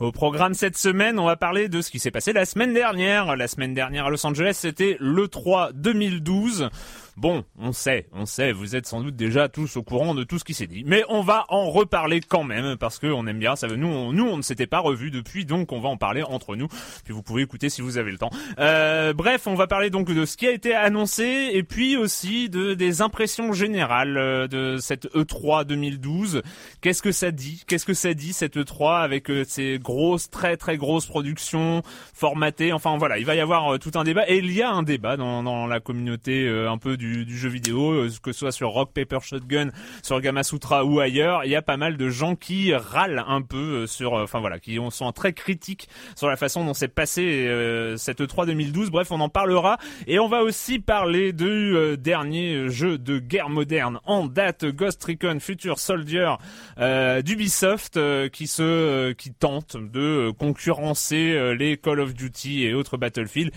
[0.00, 3.36] Au programme cette semaine, on va parler de ce qui s'est passé la semaine dernière.
[3.36, 6.70] La semaine dernière à Los Angeles, c'était le 3 2012.
[7.16, 10.38] Bon, on sait, on sait, vous êtes sans doute déjà tous au courant de tout
[10.38, 13.38] ce qui s'est dit, mais on va en reparler quand même parce que on aime
[13.38, 13.56] bien.
[13.56, 16.22] Ça, nous, on, nous, on ne s'était pas revus depuis, donc on va en parler
[16.22, 16.68] entre nous.
[17.04, 18.30] Puis vous pouvez écouter si vous avez le temps.
[18.58, 22.48] Euh, bref, on va parler donc de ce qui a été annoncé et puis aussi
[22.48, 26.42] de des impressions générales euh, de cette E3 2012.
[26.80, 27.64] Qu'est-ce que ça dit?
[27.66, 31.82] Qu'est-ce que ça dit cette E3 avec euh, ces grosses, très très grosses productions
[32.14, 32.72] formatées?
[32.72, 35.16] Enfin voilà, il va y avoir tout un débat et il y a un débat
[35.16, 38.70] dans, dans la communauté un peu du du, jeu vidéo, euh, que ce soit sur
[38.70, 39.70] Rock Paper Shotgun,
[40.02, 43.82] sur Gamasutra ou ailleurs, il y a pas mal de gens qui râlent un peu
[43.82, 47.48] euh, sur, euh, enfin voilà, qui sont très critiques sur la façon dont s'est passé
[47.96, 48.90] cette 3 2012.
[48.90, 54.00] Bref, on en parlera et on va aussi parler du dernier jeu de guerre moderne
[54.04, 56.34] en date, Ghost Recon Future Soldier
[56.78, 57.98] d'Ubisoft,
[58.30, 63.52] qui se, qui tente de concurrencer les Call of Duty et autres Battlefield.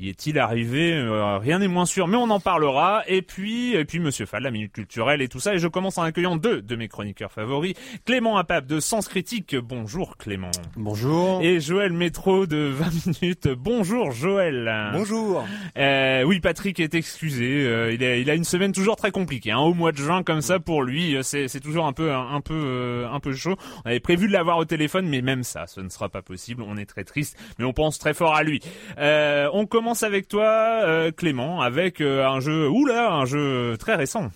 [0.00, 0.92] Y est-il arrivé
[1.40, 3.02] Rien n'est moins sûr, mais on en parlera.
[3.06, 5.54] Et puis, et puis Monsieur Fall, la minute culturelle et tout ça.
[5.54, 7.74] Et je commence en accueillant deux de mes chroniqueurs favoris.
[8.04, 9.56] Clément Apap de Sens Critique.
[9.56, 10.50] Bonjour Clément.
[10.76, 11.40] Bonjour.
[11.42, 13.48] Et Joël Métro de 20 minutes.
[13.48, 14.90] Bonjour Joël.
[14.92, 15.44] Bonjour.
[15.76, 17.64] Euh, oui, Patrick est excusé.
[17.66, 19.50] Euh, il, a, il a une semaine toujours très compliquée.
[19.50, 19.58] Hein.
[19.58, 22.40] Au mois de juin comme ça pour lui, euh, c'est, c'est toujours un peu, un,
[22.40, 23.56] peu, euh, un peu chaud.
[23.84, 26.62] On avait prévu de l'avoir au téléphone, mais même ça, ce ne sera pas possible.
[26.66, 28.60] On est très triste, mais on pense très fort à lui.
[28.98, 34.30] Euh, on commence avec toi, Clément, avec un jeu Oula, un jeu très récent.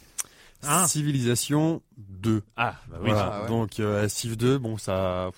[0.66, 2.42] Hein Civilisation 2.
[2.56, 3.10] Ah, bah oui.
[3.14, 5.30] Ah Donc euh, Civ 2, bon ça...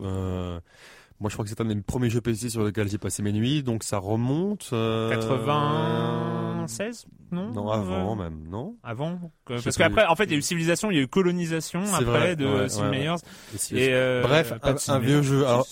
[0.00, 0.58] euh,
[1.20, 3.32] moi je crois que c'est un des premiers jeux PC sur lequel j'ai passé mes
[3.32, 4.70] nuits, donc ça remonte...
[4.72, 10.38] Euh, 96 Non Non, avant même, non Avant Parce qu'après, en fait, il y a
[10.38, 13.06] eu Civilisation, il y a eu Colonisation après vrai, de ouais, Sim ouais,
[13.72, 15.46] Et, euh, Bref, un, un vieux jeu.
[15.46, 15.66] Alors,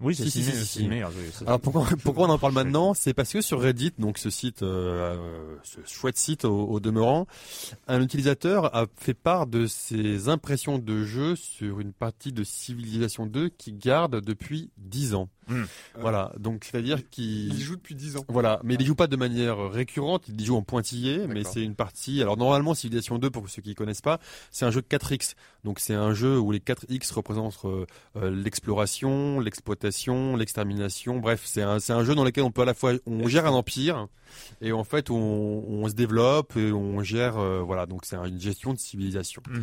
[0.00, 0.88] oui, c'est si, si, si, si.
[0.88, 1.12] meilleur.
[1.46, 2.94] Alors pourquoi, pourquoi on en parle maintenant?
[2.94, 6.80] C'est parce que sur Reddit, donc ce site, euh, euh, ce chouette site au, au,
[6.80, 7.26] demeurant,
[7.86, 13.26] un utilisateur a fait part de ses impressions de jeu sur une partie de Civilization
[13.26, 15.28] 2 qui garde depuis 10 ans.
[15.48, 15.62] Mmh.
[16.00, 18.24] Voilà, donc c'est-à-dire qu'il il joue depuis 10 ans.
[18.28, 21.74] Voilà, mais il joue pas de manière récurrente, il joue en pointillé, mais c'est une
[21.74, 22.22] partie.
[22.22, 24.18] Alors normalement, Civilization 2, pour ceux qui connaissent pas,
[24.50, 25.34] c'est un jeu de 4x.
[25.64, 27.86] Donc c'est un jeu où les 4x représentent euh,
[28.16, 31.18] euh, l'exploration, l'exploitation, l'extermination.
[31.18, 33.46] Bref, c'est un c'est un jeu dans lequel on peut à la fois on gère
[33.46, 34.08] un empire
[34.60, 38.40] et en fait on, on se développe et on gère euh, voilà donc c'est une
[38.40, 39.42] gestion de civilisation.
[39.48, 39.60] Mmh.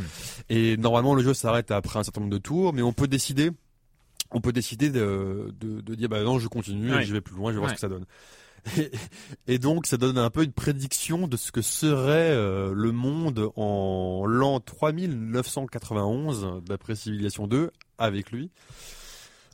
[0.49, 3.51] Et normalement le jeu s'arrête après un certain nombre de tours, mais on peut décider
[4.31, 7.03] on peut décider de, de, de, dire bah non je continue ouais.
[7.03, 7.77] et je vais plus loin je vais voir ouais.
[7.77, 8.05] ce que ça donne
[8.77, 8.91] et,
[9.47, 13.51] et, donc ça donne un peu une prédiction de ce que serait euh, le monde
[13.55, 18.51] en l'an 3991 d'après Civilisation 2 avec lui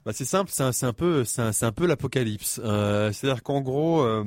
[0.08, 2.62] bah c'est simple, c'est un, un, peu, c'est un, un, peu l'apocalypse.
[2.64, 4.24] Euh, C'est-à-dire qu'en gros, euh,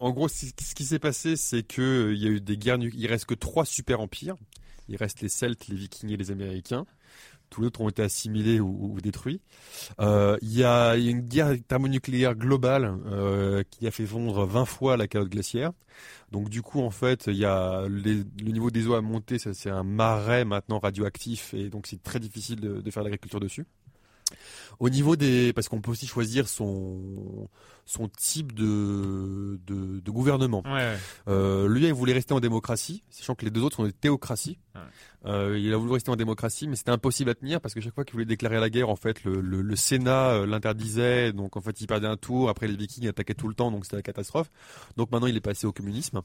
[0.00, 2.76] en gros, ce qui s'est passé, c'est que il y a eu des guerres.
[2.78, 4.36] Il reste que trois super empires.
[4.90, 6.84] Il reste les Celtes, les Vikings et les Américains.
[7.52, 9.42] Tous les autres ont été assimilés ou, détruits.
[10.00, 14.96] Euh, il y, a, une guerre thermonucléaire globale euh, qui a fait fondre 20 fois
[14.96, 15.72] la calotte glaciaire.
[16.30, 19.38] Donc du coup, en fait, le niveau des eaux a monté.
[19.38, 23.66] C'est un marais maintenant radioactif et donc c'est très difficile de, de faire l'agriculture dessus.
[24.78, 27.48] Au niveau des, parce qu'on peut aussi choisir son
[27.84, 30.62] son type de de, de gouvernement.
[30.64, 30.96] Ouais.
[31.28, 34.58] Euh, lui, il voulait rester en démocratie, sachant que les deux autres sont des théocraties.
[34.74, 34.80] Ouais.
[35.26, 37.94] Euh, il a voulu rester en démocratie, mais c'était impossible à tenir parce que chaque
[37.94, 41.32] fois qu'il voulait déclarer la guerre, en fait, le, le, le Sénat euh, l'interdisait.
[41.32, 42.48] Donc en fait, il perdait un tour.
[42.48, 44.50] Après, les Vikings attaquaient tout le temps, donc c'était la catastrophe.
[44.96, 46.22] Donc maintenant, il est passé au communisme.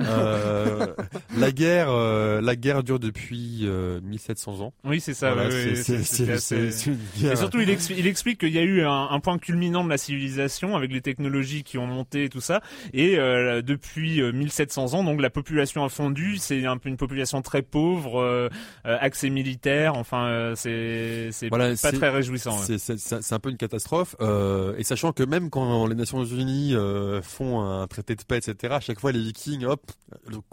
[0.00, 0.86] Euh,
[1.38, 4.72] la guerre, euh, la guerre dure depuis euh, 1700 ans.
[4.84, 5.32] Oui, c'est ça.
[5.34, 7.32] Voilà, oui, c'est- oui, c'est- assez- c'est- c'est une guerre.
[7.32, 9.90] Et surtout, il, expli- il explique qu'il y a eu un, un point culminant de
[9.90, 12.60] la civilisation avec les technologies qui ont monté et tout ça.
[12.92, 16.38] Et euh, depuis euh, 1700 ans, donc la population a fondu.
[16.38, 18.48] C'est un une population très pauvre, euh,
[18.86, 19.94] euh, accès militaire.
[19.96, 22.58] Enfin, euh, c'est c'est Voilà, pas très réjouissant.
[22.68, 22.78] ouais.
[22.78, 24.16] C'est- un peu une catastrophe.
[24.20, 28.38] Euh, et sachant que même quand les Nations Unies euh, font un traité de paix,
[28.38, 29.90] etc., à chaque fois les Vikings, hop,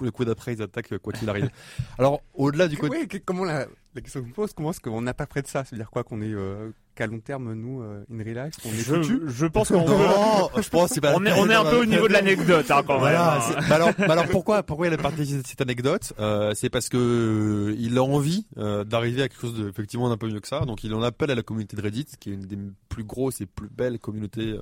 [0.01, 1.49] le coup, d'après ils attaquent quoi qu'il arrive.
[1.97, 4.79] Alors au-delà du côté, que- comment la, la question que je me pose, comment est-ce
[4.81, 5.63] qu'on n'a pas près de ça?
[5.65, 9.03] C'est-à-dire quoi qu'on est euh, qu'à long terme, nous, euh, in real life, on est
[9.03, 11.13] Je, je pense qu'on peut- non, je pense que c'est pas.
[11.15, 13.39] on est, on est un peu au niveau de l'anecdote hein, quand Voilà.
[13.47, 13.57] même.
[13.57, 13.65] hein.
[13.69, 16.97] bah alors, bah alors pourquoi pourquoi il a partagé cette anecdote euh, C'est parce que
[16.97, 20.47] euh, il a envie euh, d'arriver à quelque chose de effectivement d'un peu mieux que
[20.47, 20.61] ça.
[20.61, 22.57] Donc il en appelle à la communauté de Reddit, qui est une des
[22.89, 24.57] plus grosses et plus belles communautés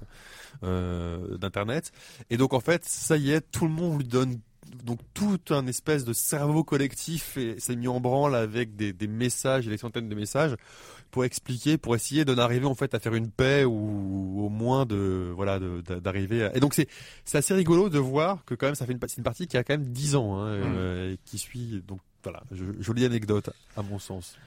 [0.64, 1.92] euh, d'internet.
[2.30, 4.40] Et donc en fait, ça y est, tout le monde lui donne
[4.84, 9.08] donc tout un espèce de cerveau collectif et s'est mis en branle avec des, des
[9.08, 10.56] messages et des centaines de messages
[11.12, 14.86] pour expliquer, pour essayer d'en arriver en fait à faire une paix ou au moins
[14.86, 16.44] de voilà d'arriver.
[16.46, 16.56] À...
[16.56, 16.88] Et donc c'est
[17.26, 19.58] c'est assez rigolo de voir que quand même ça fait une, c'est une partie qui
[19.58, 23.50] a quand même 10 ans hein, euh, et qui suit donc voilà jo- jolie anecdote
[23.76, 24.38] à mon sens.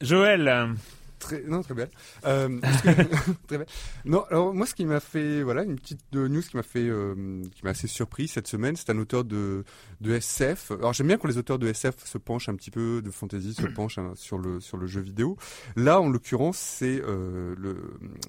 [0.00, 0.74] Joël,
[1.18, 1.88] Très, non, très belle.
[2.24, 3.66] Euh, que- très belle.
[4.04, 6.88] Non, alors moi, ce qui m'a fait, voilà, une petite euh, news qui m'a fait,
[6.88, 9.64] euh, qui m'a assez surpris cette semaine, c'est un auteur de,
[10.00, 10.72] de SF.
[10.72, 13.54] Alors j'aime bien quand les auteurs de SF se penchent un petit peu, de fantasy
[13.54, 15.36] se penchent hein, sur le sur le jeu vidéo.
[15.74, 17.76] Là, en l'occurrence, c'est euh, le,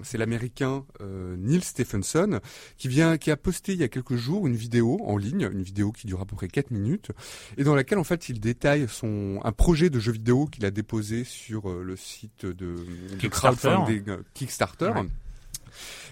[0.02, 2.40] c'est l'américain euh, Neil Stephenson
[2.78, 5.62] qui vient, qui a posté il y a quelques jours une vidéo en ligne, une
[5.62, 7.10] vidéo qui dure à peu près 4 minutes,
[7.58, 10.70] et dans laquelle en fait il détaille son un projet de jeu vidéo qu'il a
[10.70, 13.70] déposé sur euh, le site de, de Kickstarter.
[13.70, 14.90] crowdfunding, euh, Kickstarter.
[14.90, 15.06] Ouais.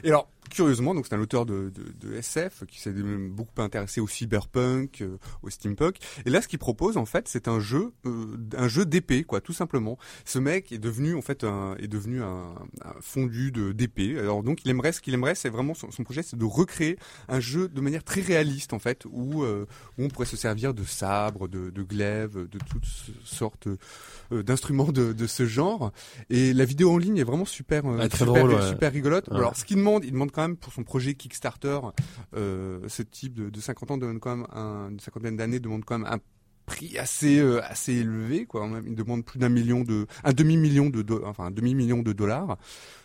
[0.04, 4.00] Et alors, curieusement, donc c'est un auteur de, de, de SF qui s'est beaucoup intéressé
[4.00, 5.96] au cyberpunk, euh, au steampunk.
[6.24, 9.40] Et là, ce qu'il propose, en fait, c'est un jeu, euh, un jeu d'épée, quoi,
[9.40, 9.98] tout simplement.
[10.24, 12.54] Ce mec est devenu, en fait, un, est devenu un,
[12.84, 14.18] un fondu de d'épée.
[14.18, 16.96] Alors donc, il aimerait, ce qu'il aimerait, c'est vraiment son, son projet, c'est de recréer
[17.28, 19.66] un jeu de manière très réaliste, en fait, où, euh,
[19.98, 22.86] où on pourrait se servir de sabres, de, de glaives, de toutes
[23.24, 23.66] sortes
[24.32, 25.92] euh, d'instruments de, de ce genre.
[26.30, 28.68] Et la vidéo en ligne est vraiment super, euh, Ah, super, drôle, ouais.
[28.68, 29.28] super rigolote.
[29.28, 29.36] Ouais.
[29.36, 31.78] Alors, ce qu'il il demande quand même pour son projet Kickstarter,
[32.34, 35.84] euh, ce type de, de 50 ans demande quand même un, une cinquantaine d'années demande
[35.84, 36.18] quand même un
[36.66, 38.68] prix assez euh, assez élevé quoi.
[38.84, 42.12] Il demande plus d'un million de, un demi million de, enfin un demi million de
[42.12, 42.58] dollars,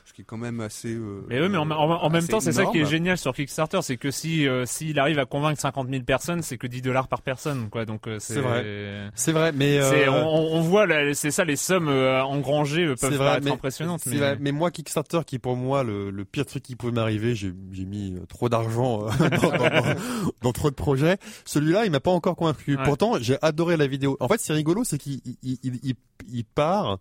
[0.05, 0.93] ce qui est quand même assez.
[0.93, 3.33] euh, Mais oui, mais en, en- en même temps, c'est ça qui est génial sur
[3.33, 6.81] Kickstarter, c'est que si euh, s'il arrive à convaincre 50 000 personnes, c'est que 10
[6.81, 7.85] dollars par personne, quoi.
[7.85, 9.11] Donc euh, c'est C'est vrai.
[9.15, 13.39] C'est vrai, mais euh, on, on voit, c'est ça, les sommes euh, engrangées peuvent vrai,
[13.41, 14.01] mais- impressionnantes.
[14.07, 14.17] Mais...
[14.17, 17.53] vrai, mais moi Kickstarter qui pour moi le, le pire truc qui pouvait m'arriver, j'ai
[17.85, 19.95] mis trop d'argent dans, dans- dans-
[20.41, 21.17] dans trop de projets.
[21.45, 22.75] Celui-là, il m'a pas encore convaincu.
[22.75, 22.83] Ouais.
[22.83, 24.17] Pourtant, j'ai adoré la vidéo.
[24.19, 25.95] En fait, c'est rigolo, c'est qu'il il, il, il,
[26.31, 26.97] il part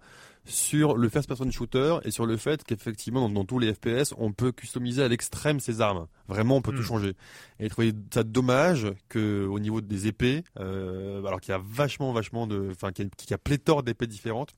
[0.46, 4.14] sur le first person shooter et sur le fait qu'effectivement dans, dans tous les FPS
[4.18, 6.06] on peut customiser à l'extrême ses armes.
[6.28, 6.76] Vraiment on peut Hmm.
[6.76, 7.14] tout changer.
[7.58, 11.60] Et je trouvais ça dommage que au niveau des épées euh, alors qu'il y a
[11.62, 14.54] vachement vachement de enfin qu'il y a, qu'il y a pléthore d'épées différentes.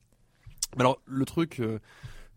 [0.77, 1.79] Mais alors le truc euh,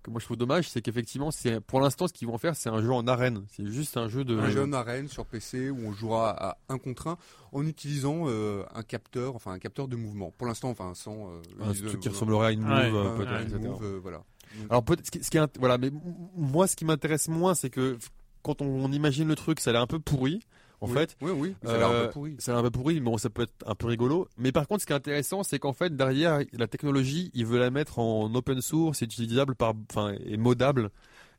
[0.05, 2.69] que moi je trouve dommage c'est qu'effectivement c'est pour l'instant ce qu'ils vont faire c'est
[2.69, 5.69] un jeu en arène c'est juste un jeu de un jeu en arène sur PC
[5.69, 7.17] où on jouera à un contre un
[7.55, 10.31] en utilisant euh, un capteur, enfin un capteur de mouvement.
[10.37, 13.83] Pour l'instant, enfin sans euh, un truc qui ressemblerait à une move euh, peut-être, move,
[13.83, 14.17] euh, voilà.
[14.17, 15.89] Donc, Alors peut-être ce qui, est voilà, mais
[16.35, 17.97] moi ce qui m'intéresse moins, c'est que
[18.43, 20.41] quand on, on imagine le truc, ça a l'air un peu pourri.
[20.81, 22.35] En oui, fait, oui, oui, ça a l'air un Euh, peu pourri.
[22.39, 24.27] ça a l'air un peu pourri, mais bon, ça peut être un peu rigolo.
[24.37, 27.59] Mais par contre, ce qui est intéressant, c'est qu'en fait derrière la technologie, il veut
[27.59, 30.89] la mettre en open source, c'est utilisable par, enfin, et modable,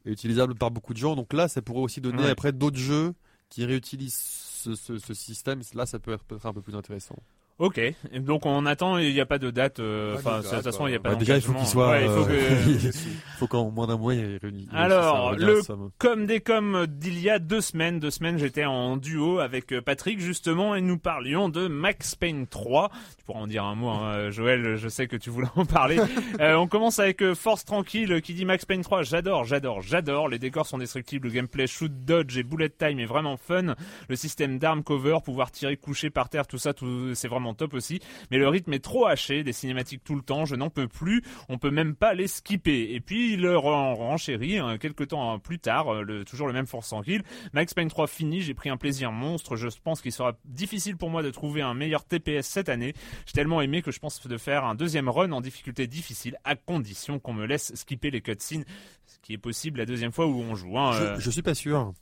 [0.06, 1.16] et utilisable par beaucoup de gens.
[1.16, 2.30] Donc là, ça pourrait aussi donner Ouais.
[2.30, 3.12] après d'autres jeux
[3.50, 5.60] qui réutilisent ce, ce, ce système.
[5.74, 7.16] Là, ça peut être peut-être un peu plus intéressant.
[7.58, 7.80] Ok,
[8.20, 9.76] donc on attend, il n'y a pas de date.
[9.78, 11.14] Pas Enfin, de toute façon, il n'y a bah, pas.
[11.14, 11.88] Bah, déjà, il faut qu'il soit.
[11.90, 12.96] Ouais, il faut euh, que-
[13.36, 14.68] faut qu'en moins d'un mois, il réunisse.
[14.72, 18.38] Alors, ça, ça, le- ça, Comme des comme d'il y a deux semaines, deux semaines,
[18.38, 22.90] j'étais en duo avec euh, Patrick justement et nous parlions de Max Payne 3.
[23.18, 24.76] Tu pourras en dire un mot, hein, Joël.
[24.76, 25.96] Je sais que tu voulais en parler.
[26.40, 29.02] Euh, on commence avec euh, Force Tranquille qui dit Max Payne 3.
[29.02, 30.28] J'adore, j'adore, j'adore.
[30.28, 33.74] Les décors sont destructibles, le gameplay shoot, dodge et bullet time est vraiment fun.
[34.08, 37.72] Le système d'armes cover, pouvoir tirer couché par terre, tout ça, tout, c'est vraiment top
[37.74, 38.00] aussi.
[38.30, 40.44] Mais le rythme est trop haché, des cinématiques tout le temps.
[40.44, 41.22] Je n'en peux plus.
[41.48, 42.94] On peut même pas les skipper.
[42.94, 46.52] Et puis il le ren- renchérit hein, quelques temps plus tard, euh, le, toujours le
[46.52, 47.22] même Force Tranquille.
[47.52, 49.56] Max Payne 3 fini, j'ai pris un plaisir monstre.
[49.56, 52.94] Je pense qu'il sera difficile pour moi de trouver un meilleur TPS cette année.
[53.26, 56.56] J'ai tellement aimé que je pense de faire un deuxième run en difficulté difficile, à
[56.56, 58.64] condition qu'on me laisse skipper les cutscenes,
[59.06, 60.78] ce qui est possible la deuxième fois où on joue.
[60.78, 60.92] hein.
[60.94, 61.92] Euh, je suis pas sûr.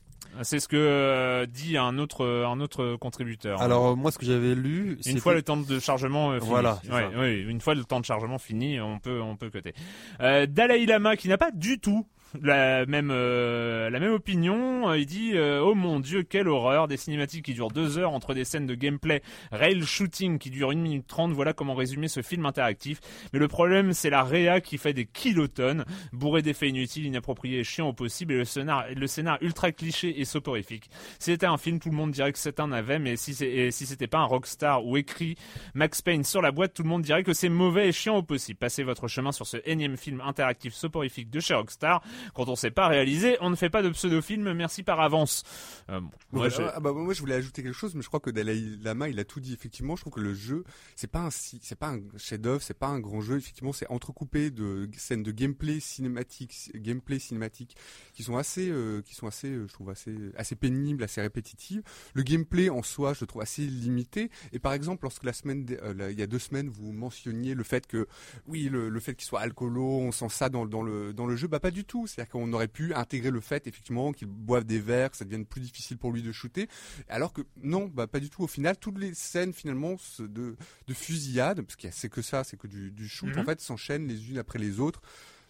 [0.42, 3.60] C'est ce que euh, dit un autre un autre contributeur.
[3.62, 6.50] Alors euh, moi, ce que j'avais lu, Une fois le temps de chargement euh, fini.
[6.50, 9.74] Voilà, Ouais, ouais, une fois le temps de chargement fini, on peut on peut coter.
[10.20, 12.06] Euh, Dalai Lama qui n'a pas du tout
[12.42, 16.88] la même euh, la même opinion, euh, il dit euh, oh mon dieu quelle horreur!
[16.88, 19.22] Des cinématiques qui durent deux heures entre des scènes de gameplay
[19.52, 23.00] rail shooting qui durent une minute trente voilà comment résumer ce film interactif.
[23.32, 25.84] Mais le problème c'est la réa qui fait des kilotonnes.
[26.12, 30.20] Bourré d'effets inutiles inappropriés et chiants au possible et le scénar le scénar ultra cliché
[30.20, 30.90] et soporifique.
[31.18, 33.70] Si c'était un film tout le monde dirait que c'est un navet mais si et
[33.70, 35.36] si c'était pas un rockstar ou écrit
[35.74, 38.22] Max Payne sur la boîte tout le monde dirait que c'est mauvais et chiant au
[38.22, 38.58] possible.
[38.58, 42.70] Passez votre chemin sur ce énième film interactif soporifique de chez Rockstar quand on sait
[42.70, 45.42] pas réaliser, on ne fait pas de pseudo-film, merci par avance.
[45.90, 48.30] Euh, bon, moi, ah bah, moi je voulais ajouter quelque chose, mais je crois que
[48.30, 49.52] Dalai Lama il a tout dit.
[49.52, 50.64] Effectivement, je trouve que le jeu
[50.96, 53.36] c'est pas un c'est pas un chef-d'œuvre, c'est pas un grand jeu.
[53.36, 57.76] Effectivement, c'est entrecoupé de scènes de gameplay cinématique, gameplay cinématique
[58.14, 61.82] qui sont assez, euh, qui sont assez, euh, je trouve assez, assez pénibles, assez répétitives.
[62.14, 64.30] Le gameplay en soi, je le trouve assez limité.
[64.52, 67.54] Et par exemple, lorsque la semaine, euh, là, il y a deux semaines, vous mentionniez
[67.54, 68.06] le fait que,
[68.46, 71.36] oui, le, le fait qu'il soit alcoolo, on sent ça dans, dans le dans le
[71.36, 72.06] jeu, bah pas du tout.
[72.14, 75.46] C'est-à-dire qu'on aurait pu intégrer le fait effectivement qu'il boive des verres, que ça devienne
[75.46, 76.68] plus difficile pour lui de shooter.
[77.08, 78.42] Alors que non, bah pas du tout.
[78.42, 80.56] Au final, toutes les scènes finalement de,
[80.86, 83.38] de fusillade, parce qu'il y a c'est que ça, c'est que du, du shoot, Mhm.
[83.40, 85.02] en fait, s'enchaînent les unes après les autres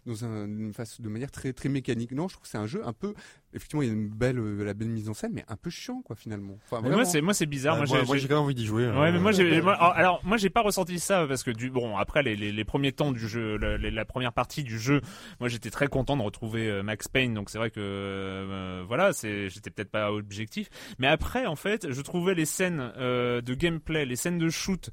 [0.07, 2.13] dans un, une face de manière très très mécanique.
[2.13, 3.15] Non, je trouve que c'est un jeu un peu,
[3.55, 5.71] effectivement, il y a une belle euh, la belle mise en scène, mais un peu
[5.71, 6.59] chiant quoi finalement.
[6.65, 7.75] Enfin, Mais moi c'est moi c'est bizarre.
[7.79, 8.87] Bah, moi, j'ai- moi, j'ai- j'ai quand même envie d'y jouer.
[8.89, 11.97] Ouais, mais moi, j'ai, moi- alors, moi, j'ai pas ressenti ça parce que du bon
[11.97, 15.01] après les, les, les premiers temps du jeu, la, la- la première partie du jeu,
[15.41, 19.13] moi j'étais très content de retrouver euh, Max Payne, donc c'est vrai que euh, voilà,
[19.13, 20.69] c'est j'étais peut-être pas objectif,
[20.99, 24.91] mais après en fait, je trouvais les scènes euh, de gameplay, les scènes de shoot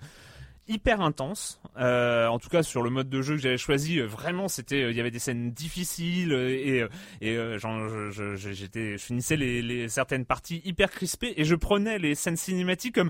[0.72, 1.60] hyper intenses.
[1.78, 4.84] Euh, en tout cas sur le mode de jeu que j'avais choisi, euh, vraiment c'était,
[4.84, 6.86] euh, il y avait des scènes difficiles euh, et
[7.22, 11.56] et genre, je- je- j'étais, je finissais les, les certaines parties hyper crispées et je
[11.56, 13.10] prenais les scènes cinématiques comme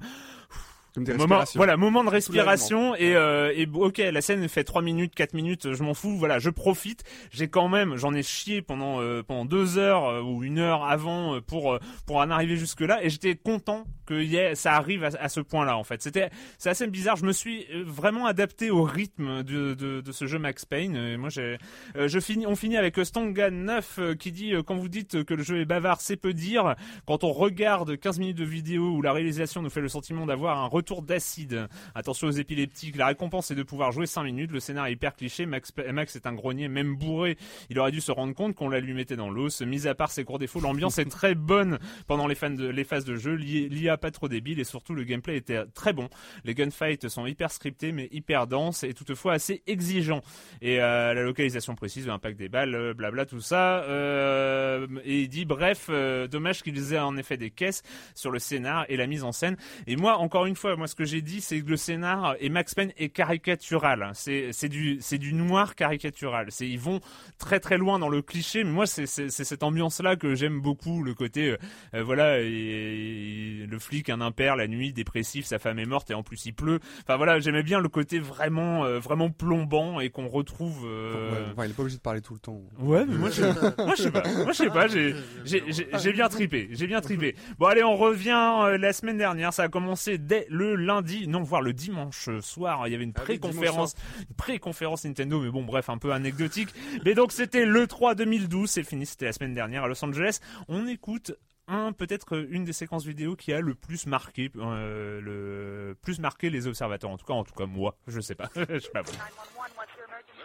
[0.94, 4.82] Comme des moment, voilà, moment de respiration et, euh, et ok, la scène fait 3
[4.82, 7.04] minutes, 4 minutes, je m'en fous, voilà, je profite.
[7.32, 10.84] J'ai quand même, j'en ai chié pendant euh, pendant deux heures euh, ou une heure
[10.84, 15.04] avant euh, pour euh, pour en arriver jusque là et j'étais content que ça arrive
[15.06, 16.02] à, à ce point-là en fait.
[16.02, 17.16] C'était c'est assez bizarre.
[17.16, 20.96] Je me suis euh, vraiment adapté au rythme de de, de ce jeu Max Payne.
[20.96, 21.58] Et moi j'ai
[21.96, 25.24] euh, je finis, on finit avec Stonga 9 euh, qui dit euh, quand vous dites
[25.24, 26.76] que le jeu est bavard, c'est peu dire.
[27.06, 30.60] Quand on regarde 15 minutes de vidéo où la réalisation nous fait le sentiment d'avoir
[30.60, 31.68] un retour d'acide.
[31.96, 34.52] Attention aux épileptiques, la récompense est de pouvoir jouer 5 minutes.
[34.52, 35.46] Le scénario est hyper cliché.
[35.46, 37.38] Max, Max est un grenier, même bourré.
[37.70, 39.62] Il aurait dû se rendre compte qu'on la lui mettait dans l'os.
[39.62, 43.34] Mis à part ses courts défauts, l'ambiance est très bonne pendant les, phases de jeu.
[43.36, 46.10] L'I- L'IA pas trop débile et surtout le gameplay était très bon.
[46.44, 50.22] Les gunfights sont hyper scriptés mais hyper denses et toutefois assez exigeants.
[50.62, 53.84] Et euh, la localisation précise, l'impact des balles, euh, blabla, tout ça.
[53.84, 55.90] Euh, et il dit bref,
[56.30, 57.84] dommage qu'ils aient en effet des caisses
[58.16, 59.58] sur le scénar et la mise en scène.
[59.88, 62.50] Et moi, encore une fois, moi ce que j'ai dit, c'est que le scénar et
[62.50, 64.12] Max Payne est caricatural.
[64.14, 66.50] C'est c'est du du noir caricatural.
[66.60, 67.00] Ils vont
[67.38, 71.04] très très loin dans le cliché, mais moi c'est cette ambiance là que j'aime beaucoup,
[71.04, 71.58] le côté euh,
[71.96, 76.12] euh, voilà et, et le flic un impair la nuit dépressif, sa femme est morte
[76.12, 76.80] et en plus il pleut.
[77.02, 80.86] Enfin voilà, j'aimais bien le côté vraiment euh, vraiment plombant et qu'on retrouve.
[80.86, 82.62] euh, Ouais, enfin, il est pas obligé de parler tout le temps.
[82.80, 83.42] Ouais, mais moi je,
[83.84, 87.36] moi je sais pas, moi je sais pas, j'ai, bien tripé, j'ai bien tripé.
[87.60, 88.32] Bon allez, on revient
[88.66, 92.88] euh, la semaine dernière, ça a commencé dès le lundi, non voire le dimanche soir,
[92.88, 93.96] il y avait une Ah pré-conférence,
[94.30, 96.70] une pré-conférence Nintendo, mais bon bref, un peu anecdotique.
[97.06, 100.40] Mais donc c'était le 3 2012, c'est fini, c'était la semaine dernière à Los Angeles.
[100.68, 101.34] On écoute
[101.68, 106.50] un peut-être une des séquences vidéo qui a le plus marqué euh, le plus marqué
[106.50, 109.04] les observateurs en tout cas en tout cas moi je sais pas je sais pas
[109.04, 109.12] vous.
[109.14, 110.42] 911, what's your emergency?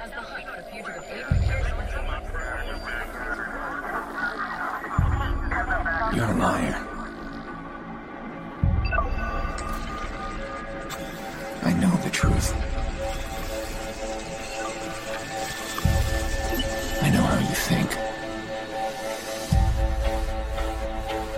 [0.00, 1.68] As the hunt for fugitive agents
[6.14, 6.87] You're a liar.
[12.18, 12.52] truth.
[17.00, 17.96] I know how you think.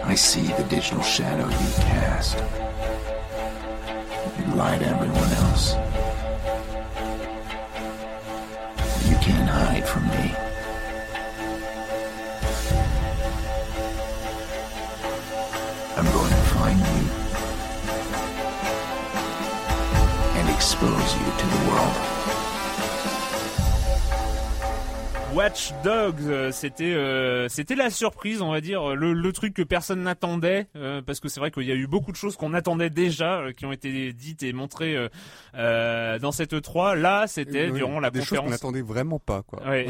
[0.07, 2.39] I see the digital shadow you cast.
[4.39, 5.90] You lie to everyone else.
[20.83, 22.20] Expose you to the world.
[25.35, 29.63] Watch Dogs, euh, c'était euh, c'était la surprise, on va dire, le, le truc que
[29.63, 32.53] personne n'attendait, euh, parce que c'est vrai qu'il y a eu beaucoup de choses qu'on
[32.53, 35.09] attendait déjà, euh, qui ont été dites et montrées euh,
[35.55, 36.97] euh, dans cette E3.
[36.99, 38.51] Là, c'était Oui, durant la des choses qu'on conférence.
[38.51, 39.63] n'attendait vraiment pas, quoi.
[39.69, 39.87] Ouais,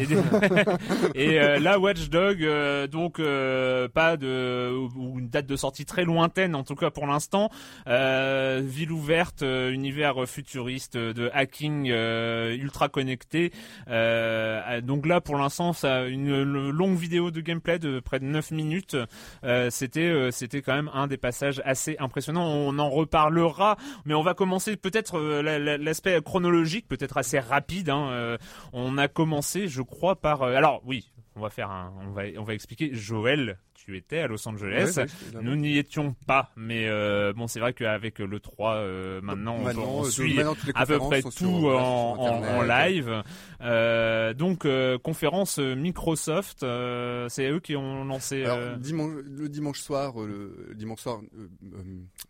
[1.14, 5.56] et, et, euh, là, Watch Dog, euh, donc euh, pas de ou une date de
[5.56, 7.48] sortie très lointaine, en tout cas pour l'instant.
[7.88, 13.52] Euh, ville ouverte, euh, univers futuriste de hacking euh, ultra connecté.
[13.88, 18.24] Euh, donc là, pour l'instant, ça une, une longue vidéo de gameplay de près de
[18.24, 18.96] 9 minutes.
[19.44, 22.46] Euh, c'était euh, c'était quand même un des passages assez impressionnants.
[22.46, 27.38] On en reparlera, mais on va commencer peut-être euh, la- la- l'aspect chronologique, peut-être assez
[27.38, 27.90] rapide.
[27.90, 28.36] Hein,
[28.72, 30.42] on a commencé, je crois, par.
[30.42, 32.90] alors oui, on va faire un, on va, on va expliquer.
[32.92, 34.92] Joël, tu étais à Los Angeles.
[34.96, 35.02] Ouais,
[35.34, 35.42] ouais.
[35.42, 39.64] Nous n'y étions pas, mais euh, bon, c'est vrai qu'avec le 3, euh, maintenant, on-
[39.64, 43.22] Maintenant, on, euh, suit maintenant, à peu près tout sur- en, live.
[43.62, 44.66] Euh, donc
[45.02, 48.44] conférence Microsoft, c'est eux qui ont lancé.
[48.44, 51.20] Alors, dimanche, le dimanche soir, le dimanche soir,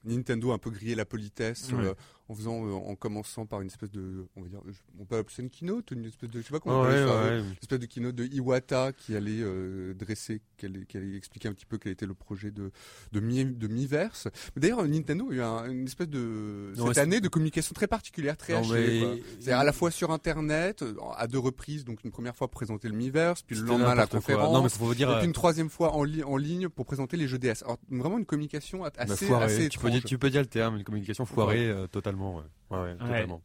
[0.05, 1.93] Nintendo a un peu grillé la politesse Ouais.
[2.29, 4.61] en faisant, euh, en commençant par une espèce de, on va dire,
[4.99, 6.89] on peut appeler ça une keynote, une espèce de, je sais pas comment on Ouais,
[6.91, 7.39] appelle ça, ouais.
[7.41, 11.40] une espèce de keynote de Iwata qui allait euh, dresser, qui allait, qui allait expliquer
[11.49, 12.71] un petit peu quel était le projet de
[13.13, 14.29] de, Mi, de Miiverse.
[14.57, 18.37] D'ailleurs, Nintendo a eu un- une espèce de Non, cette année de communication très particulière,
[18.37, 19.01] très Non, hachée.
[19.01, 19.23] mais-.
[19.41, 22.89] C'est à la fois sur Internet, euh, à deux reprises, donc une première fois présenter
[22.89, 24.53] le Miiverse, puis le lendemain la conférence.
[24.53, 26.69] Non, mais faut vous dire, Et euh, puis une troisième fois en, li- en ligne
[26.69, 27.63] pour présenter les jeux DS.
[27.65, 30.47] Alors, vraiment une communication a- bah, assez, assez tu, peux dire, tu peux dire le
[30.47, 32.37] terme, une communication foirée euh, totalement.
[32.37, 33.43] Ouais, ouais, ouais, totalement.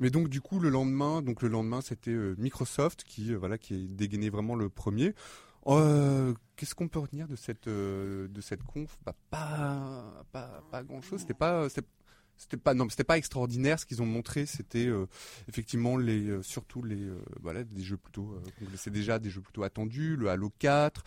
[0.00, 3.58] Mais donc du coup le lendemain, donc le lendemain c'était euh, Microsoft qui euh, voilà
[3.58, 5.14] qui a dégainé vraiment le premier.
[5.66, 8.96] Euh, Qu'est-ce qu'on peut retenir de cette euh, de cette conf?
[9.04, 11.20] Bah, pas grand chose.
[11.20, 11.68] C'était pas
[12.36, 14.46] c'était pas non c'était pas extraordinaire ce qu'ils ont montré.
[14.46, 15.06] C'était euh,
[15.48, 19.62] effectivement les euh, surtout les euh, voilà des jeux plutôt connaissait déjà des jeux plutôt
[19.62, 20.16] attendus.
[20.16, 21.02] Le Halo 4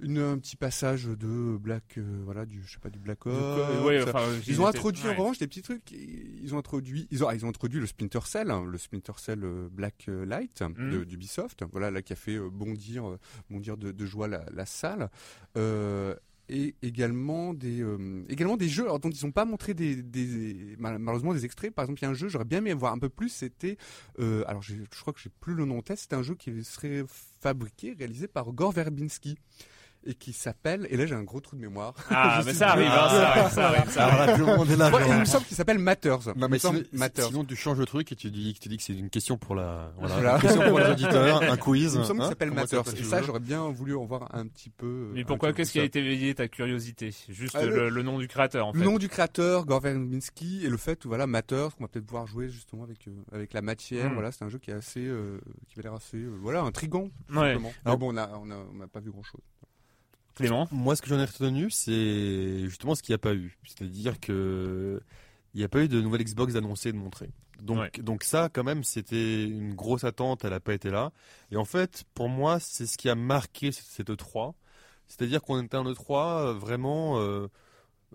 [0.00, 3.84] une, un petit passage de Black, voilà, du, je sais pas, du Black Ops.
[3.84, 4.08] ouais, ça.
[4.08, 5.10] enfin, Ils ont introduit ouais.
[5.10, 5.92] en revanche des petits trucs.
[5.92, 9.12] Ils ont introduit, ils ont, ah, ils ont introduit le Splinter Cell, hein, le Splinter
[9.18, 11.62] Cell Black Light de d'Ubisoft.
[11.70, 13.16] Voilà, là qui a fait bondir,
[13.48, 15.10] bondir de, de joie la, la salle.
[16.50, 18.84] Et également des euh, également des jeux.
[18.84, 21.74] Alors, dont ils n'ont pas montré des, des mal- malheureusement des extraits.
[21.74, 23.78] Par exemple il y a un jeu j'aurais bien aimé voir un peu plus c'était
[24.18, 26.62] euh, alors je crois que j'ai plus le nom en tête c'était un jeu qui
[26.62, 27.04] serait
[27.40, 29.36] fabriqué réalisé par Gore Verbinski
[30.06, 32.70] et qui s'appelle et là j'ai un gros trou de mémoire Ah, mais suis ça
[32.70, 34.30] arrive, hein, ça arrive, ça arrive, ça Alors arrive.
[34.30, 34.90] là, tout le monde est là.
[34.90, 36.36] Ouais, il me semble qu'il s'appelle Matters.
[36.36, 37.26] Non mais sinon, Matters.
[37.26, 39.54] sinon tu changes le truc et tu dis, tu dis que c'est une question pour
[39.54, 40.34] la, voilà, Voilà.
[40.36, 41.94] une question pour les auditeurs, un quiz.
[41.94, 42.84] Il me semble qu'il hein, s'appelle comment Matters.
[42.86, 44.86] s'appelle Et ça, j'aurais bien voulu en voir un petit peu.
[44.86, 45.86] euh, Mais pourquoi Qu'est-ce qui a ça.
[45.86, 47.14] été éveillé ta curiosité?
[47.28, 48.78] Juste Ah, le, le- nom du créateur, en fait.
[48.78, 52.26] Le nom du créateur, Gore Verbinski, et le fait, voilà, Matters, qu'on va peut-être pouvoir
[52.26, 54.10] jouer justement avec euh, avec la matière.
[54.10, 54.14] Mm.
[54.14, 57.08] Voilà, c'est un jeu qui est assez, euh, qui va l'air assez, euh, voilà, intrigant.
[57.34, 57.56] Ouais.
[57.58, 59.40] Mais Alors- bon, on a, on a, on n'a pas vu grand chose.
[60.34, 60.68] Clément?
[60.72, 63.56] Moi, ce que j'en ai retenu, c'est justement ce qu'il n'y a pas eu.
[63.64, 65.00] C'est-à-dire que
[65.54, 67.30] il n'y a pas eu de nouvelle Xbox annoncée et de montrée.
[67.62, 67.90] Donc, Ouais.
[68.02, 70.44] donc ça, quand même, c'était une grosse attente.
[70.44, 71.12] Elle n'a pas été là.
[71.52, 74.54] Et en fait, pour moi, c'est ce qui a marqué cette E3.
[75.06, 77.46] C'est-à-dire qu'on était en E3 euh, vraiment euh,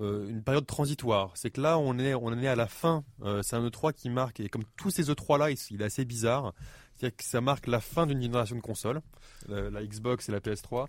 [0.01, 1.31] euh, une période transitoire.
[1.35, 3.05] C'est que là, on est, on est à la fin.
[3.23, 5.85] Euh, c'est un E3 qui marque, et comme tous ces E3 là, il, il est
[5.85, 6.53] assez bizarre.
[6.95, 8.99] C'est-à-dire que ça marque la fin d'une génération de consoles,
[9.47, 10.87] la, la Xbox et la PS3,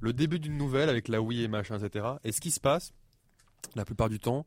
[0.00, 2.06] le début d'une nouvelle avec la Wii et machin, etc.
[2.24, 2.92] Et ce qui se passe,
[3.76, 4.46] la plupart du temps,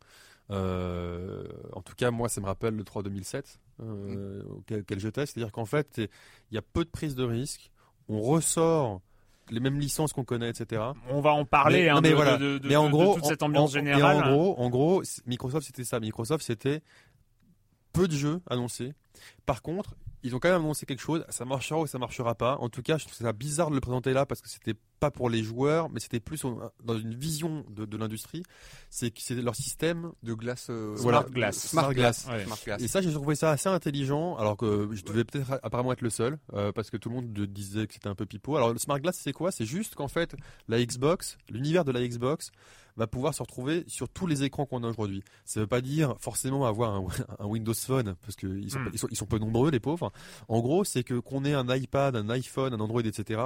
[0.52, 5.10] euh, en tout cas, moi, ça me rappelle le 3 2007 euh, auquel, auquel je
[5.10, 5.34] teste.
[5.34, 6.02] C'est-à-dire qu'en fait,
[6.52, 7.72] il y a peu de prise de risque.
[8.10, 9.02] On ressort
[9.50, 10.82] les mêmes licences qu'on connaît, etc.
[11.10, 12.38] On va en parler Mais- hein, non, mais de, voilà.
[12.38, 14.24] de- de- mais en gros, toute cette ambiance en- générale.
[14.24, 16.00] En gros, en gros, Microsoft c'était ça.
[16.00, 16.82] Microsoft c'était
[17.94, 18.94] peu de jeux annoncés.
[19.46, 21.26] Par contre, ils ont quand même annoncé quelque chose.
[21.30, 22.58] Ça marchera ou ça marchera pas.
[22.58, 25.12] En tout cas, je trouve ça bizarre de le présenter là parce que c'était pas
[25.12, 26.44] pour les joueurs, mais c'était plus
[26.84, 28.44] dans une vision de, de l'industrie.
[28.90, 30.12] C'est que c'est leur système.
[30.24, 31.20] De glace, euh, Voilà.
[31.22, 31.58] Smart Glass.
[31.58, 32.26] Smart Smart Glass.
[32.30, 32.46] Ouais.
[32.46, 32.82] Smart Glass.
[32.82, 36.10] Et ça, j'ai trouvé ça assez intelligent, alors que je devais peut-être apparemment être le
[36.10, 38.56] seul, euh, parce que tout le monde disait que c'était un peu pipeau.
[38.56, 39.52] Alors le Smart Glass, c'est quoi?
[39.52, 40.36] C'est juste qu'en fait,
[40.70, 42.52] la Xbox, l'univers de la Xbox,
[42.96, 45.24] va pouvoir se retrouver sur tous les écrans qu'on a aujourd'hui.
[45.46, 47.06] Ça veut pas dire forcément avoir un,
[47.40, 48.90] un Windows Phone, parce qu'ils sont, Hmm.
[48.94, 50.12] ils sont, ils sont peu nombreux, les pauvres.
[50.48, 53.42] En gros, c'est que qu'on ait un iPad, un iPhone, un Android, etc.,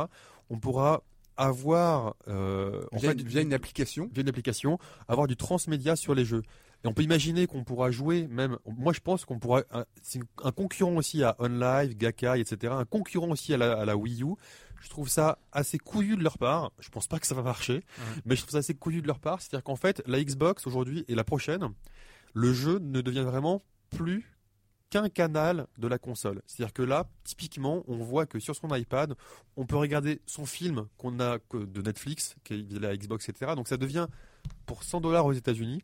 [0.49, 1.01] on pourra
[1.37, 4.09] avoir euh, en via, fait via une application.
[4.11, 6.43] via une application, avoir du transmédia sur les jeux.
[6.83, 8.57] Et on peut imaginer qu'on pourra jouer même.
[8.65, 9.63] Moi, je pense qu'on pourra.
[10.03, 12.73] C'est un concurrent aussi à OnLive, Gakai, etc.
[12.77, 14.35] Un concurrent aussi à la, à la Wii U.
[14.79, 16.71] Je trouve ça assez couillu de leur part.
[16.79, 17.83] Je pense pas que ça va marcher,
[18.25, 19.41] mais je trouve ça assez couillu de leur part.
[19.41, 21.69] C'est-à-dire qu'en fait, la Xbox aujourd'hui et la prochaine,
[22.33, 24.36] le jeu ne devient vraiment plus
[24.89, 26.41] qu'un canal de la console.
[26.45, 29.15] C'est-à-dire que là, typiquement, on voit que sur son iPad,
[29.55, 33.53] on peut regarder son film qu'on a de Netflix, qui est la Xbox, etc.
[33.55, 34.07] Donc ça devient
[34.65, 35.83] pour 100 dollars aux États-Unis.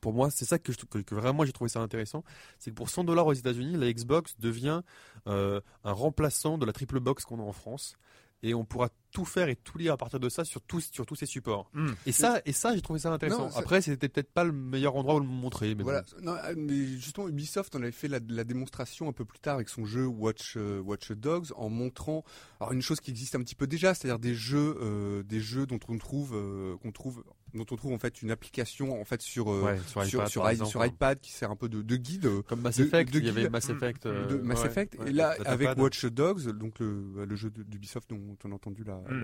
[0.00, 0.72] Pour moi, c'est ça que
[1.14, 2.24] vraiment j'ai trouvé ça intéressant,
[2.58, 4.82] c'est que pour 100 dollars aux États-Unis, la Xbox devient
[5.28, 7.96] euh, un remplaçant de la triple box qu'on a en France,
[8.42, 11.06] et on pourra tout faire et tout lire à partir de ça sur tous sur
[11.06, 11.70] tous ces supports.
[11.74, 11.90] Hmm.
[12.06, 13.44] Et ça, et ça, j'ai trouvé ça intéressant.
[13.44, 16.02] Non, ça- Après, c'était peut-être pas le meilleur endroit où le montrer, mais Voilà.
[16.02, 16.24] bon.
[16.24, 19.54] Non, euh, mais justement, Ubisoft en avait fait la, la démonstration un peu plus tard
[19.56, 22.24] avec son jeu Watch euh, Watch Dogs en montrant
[22.60, 25.66] alors une chose qui existe un petit peu déjà, c'est-à-dire des jeux euh, des jeux
[25.66, 27.22] dont on trouve euh, qu'on trouve
[27.54, 30.28] dont on trouve en fait une application en fait sur euh, Ouais, sur sur, iPad,
[30.30, 30.70] sur, par i- exemple.
[30.70, 33.26] sur iPad qui sert un peu de, de guide Comme Mass de- Effect, de il
[33.26, 33.48] y avait.
[33.50, 34.06] Mass Effect.
[34.06, 37.50] euh, de Mass ouais, Effect ouais, et là avec Watch Dogs donc le, le jeu
[37.50, 39.20] de- d'Ubisoft dont on a entendu la, Mm.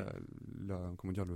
[0.67, 1.35] la, la- comment dire le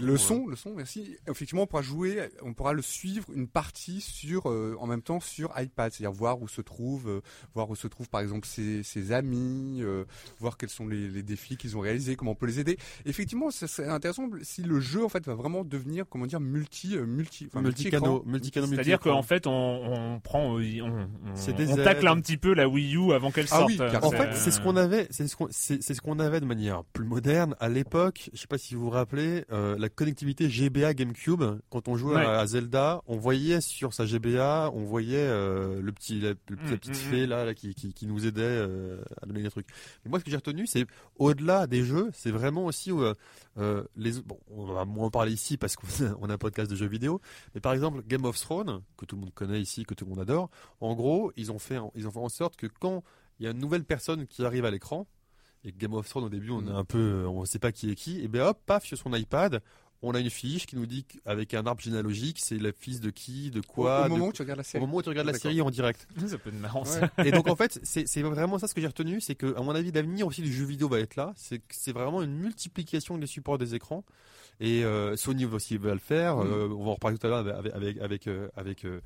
[0.00, 0.18] le le ouais.
[0.18, 1.16] son, le son, merci.
[1.28, 5.20] Effectivement, on pourra jouer, on pourra le suivre une partie sur, euh, en même temps
[5.20, 7.20] sur iPad, c'est-à-dire voir où se trouve, euh,
[7.54, 10.04] voir où se trouvent par exemple ses, ses amis, euh,
[10.40, 12.78] voir quels sont les, les défis qu'ils ont réalisés, comment on peut les aider.
[13.06, 17.46] Effectivement, serait intéressant si le jeu en fait va vraiment devenir, comment dire, multi, multi,
[17.46, 18.22] enfin, multi-écran.
[18.26, 21.84] multicano, C'est-à-dire qu'en fait, on, on prend, on, on, C'est des on aides.
[21.84, 23.68] tacle un petit peu la Wii U avant qu'elle Ah sorte.
[23.70, 23.78] oui.
[23.80, 26.40] En C'est- fait, c'est ce qu'on avait, c'est ce qu'on, c'est, c'est ce qu'on avait
[26.40, 28.30] de manière plus moderne à l'époque.
[28.32, 31.42] Je sais pas si vous vous rappelez euh, la connectivité GBA GameCube.
[31.70, 32.24] Quand on jouait Ouais.
[32.24, 36.34] à, à Zelda, on voyait sur sa GBA, on voyait euh, le petit, la, le
[36.36, 39.26] petit- la Mm, petite mm, fée là, là, qui, qui, qui nous aidait euh, à
[39.26, 39.66] donner des trucs.
[40.04, 42.90] Mais moi, ce que j'ai retenu, c'est au-delà des jeux, c'est vraiment aussi
[43.96, 44.12] les.
[44.24, 45.86] Bon, on va moins en parler ici parce qu'on
[46.28, 47.20] a, un podcast de jeux vidéo.
[47.54, 50.10] Mais par exemple, Game of Thrones, que tout le monde connaît ici, que tout le
[50.10, 50.50] monde adore.
[50.80, 53.02] En gros, ils ont fait, ils ont fait en sorte que quand
[53.40, 55.06] il y a une nouvelle personne qui arrive à l'écran,
[55.64, 56.76] et que Game of Thrones au début on est Mm.
[56.76, 59.60] un peu, on sait pas qui est qui, et ben hop, paf sur son iPad,
[60.06, 63.08] on a une fiche qui nous dit qu'avec un arbre généalogique, c'est le fils de
[63.08, 64.84] qui, de Au, quoi, au de- moment où tu regardes la au série.
[64.84, 66.06] moment où tu regardes la série en direct.
[66.26, 66.82] Ça peut être marrant.
[66.82, 66.86] Ouais.
[66.86, 67.10] ça.
[67.24, 69.74] Et donc en fait, c'est vraiment ça ce que j'ai retenu, c'est que à mon
[69.74, 71.32] avis l'avenir aussi du jeu vidéo va être là.
[71.36, 74.04] C'est que c'est vraiment une multiplication des supports des écrans.
[74.60, 76.36] Et euh, Sony aussi va le faire.
[76.36, 76.46] Mm.
[76.52, 79.00] Euh, on va en reparler tout à l'heure avec avec avec euh, avec, euh,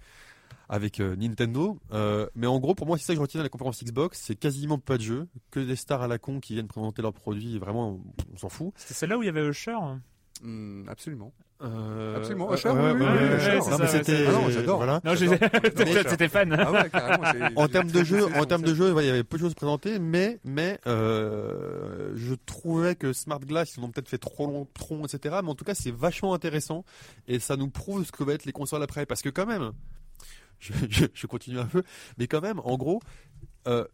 [0.68, 1.78] avec, euh, Nintendo.
[1.92, 4.20] Euh, mais en gros, pour moi, c'est ça que je retiens de la conférence Xbox.
[4.20, 7.12] C'est quasiment pas de jeu, que des stars à la con qui viennent présenter leurs
[7.14, 7.56] produits.
[7.56, 8.00] et Vraiment,
[8.32, 8.72] on s'en fout.
[8.76, 9.76] C'était celle-là où il y avait Usher.
[10.42, 11.32] Mm, absolument.
[11.60, 12.54] Euh, Absolument.
[12.54, 13.60] Usher, oui, oui, oui, Usher.
[13.62, 14.26] c'est non, mais c'était.
[14.28, 14.76] Ah non, j'adore.
[14.76, 15.00] Voilà.
[15.02, 15.16] Non,
[16.28, 16.52] fan.
[16.52, 19.38] Ah ouais, En termes de jeu, en termes de jeu, ouais, il y avait peu
[19.38, 24.08] de choses présentées, mais mais euh, je trouvais que Smart Glass, ils en ont peut-être
[24.08, 25.36] fait trop long, trop long, etc.
[25.42, 26.84] Mais en tout cas, c'est vachement intéressant
[27.26, 29.72] et ça nous prouve ce que va être les consoles après, parce que quand même,
[30.58, 31.82] je, je, je continue un peu,
[32.18, 33.00] mais quand même, en gros,
[33.66, 33.84] euh,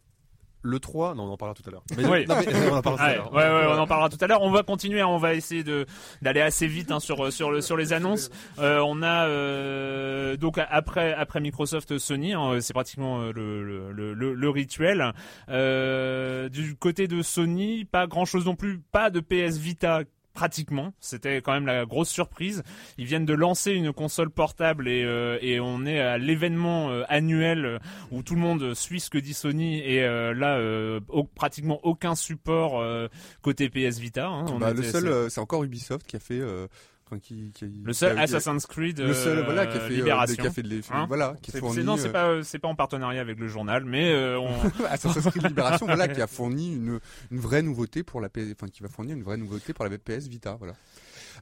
[0.67, 1.83] le 3, non, on en parlera tout à l'heure.
[1.95, 2.25] Mais, Oui.
[2.27, 3.33] non, mais, on en parlera tout à l'heure.
[3.33, 4.41] ouais, ouais, on en parlera tout à l'heure.
[4.41, 5.85] On va continuer, hein, on va essayer de
[6.23, 8.31] d'aller assez vite hein, sur sur le sur les annonces.
[8.57, 14.33] Euh, on a euh, donc après après Microsoft, Sony, hein, c'est pratiquement le, le, le,
[14.33, 15.13] le rituel.
[15.49, 20.01] Euh, du côté de Sony, pas grand chose non plus, pas de PS Vita.
[20.35, 22.61] Pratiquement, c'était quand même la grosse surprise.
[22.97, 27.03] Ils viennent de lancer une console portable et, euh, et on est à l'événement euh,
[27.07, 27.79] annuel euh,
[28.11, 31.79] où tout le monde suit ce que dit Sony et euh, là euh, au- pratiquement
[31.83, 33.07] aucun support euh,
[33.41, 34.27] côté PS Vita.
[34.27, 34.45] hein.
[34.49, 36.67] On Bah, le seul, c'est- c'est encore Ubisoft qui a fait, euh,
[37.05, 39.79] enfin, qui, qui, le seul qui a- Assassin's Creed le seul, euh, voilà, qui a
[39.81, 40.41] fait, euh, Libération.
[40.41, 42.67] qui a fait de les, Hein voilà, qui fourni, non, c'est euh, pas c'est pas
[42.67, 44.49] en partenariat avec le journal, mais euh, on,
[44.89, 46.99] Assassin's Creed Libération, voilà, qui a fourni une,
[47.31, 49.97] une vraie nouveauté pour la PS, enfin, qui va fournir une vraie nouveauté pour la
[49.97, 50.73] PS Vita, voilà.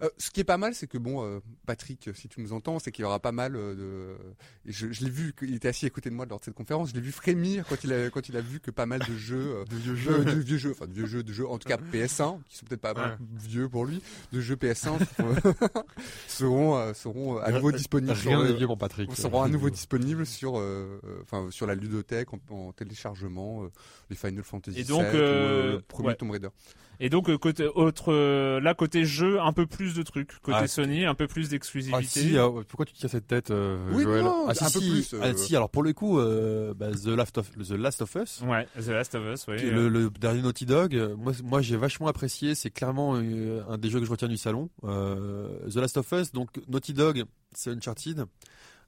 [0.04, 2.78] Euh, ce qui est pas mal, c'est que bon, euh, Patrick, si tu nous entends,
[2.80, 4.70] c'est qu'il y aura pas mal euh, de.
[4.70, 6.54] et je je l'ai vu, il était assis à côté de moi lors de cette
[6.56, 6.90] conférence.
[6.90, 9.16] Je l'ai vu frémir quand il a quand il a vu que pas mal de
[9.16, 11.58] jeux, euh, De vieux jeux, de vieux jeux, enfin de vieux jeux, de jeux en
[11.58, 13.16] tout cas PS1, qui sont peut-être pas Ouais.
[13.48, 14.02] vieux pour lui,
[14.34, 14.98] de jeux PS1
[16.28, 18.16] seront euh, seront à nouveau disponibles.
[18.16, 19.16] sur, Rien n'est vieux pour Patrick.
[19.16, 23.68] seront à nouveau disponibles sur, euh, euh, enfin, sur la ludothèque en, en téléchargement, euh,
[24.10, 26.16] les Final Fantasy Et donc, VII, ou, euh, le premier ouais.
[26.16, 26.50] Tomb Raider.
[27.00, 30.58] Et donc euh, côté autre euh, là côté jeu un peu plus de trucs côté
[30.62, 32.04] Ah, Sony un peu plus Ah d'exclusivité.
[32.08, 34.80] si, euh, pourquoi tu tiens cette tête, euh, Oui, Joël non, Ah si, un peu
[34.80, 37.72] si, plus, euh, ah, si, alors pour le coup, euh, bah, The Last of The
[37.72, 39.62] Last of Us, Ouais, The Last of Us, oui.
[39.62, 42.56] le, le dernier Naughty Dog, euh, moi, moi j'ai vachement apprécié.
[42.56, 44.70] C'est clairement euh, un des jeux que je retiens du salon.
[44.84, 48.26] Euh, The Last of Us, donc Naughty Dog, c'est Uncharted.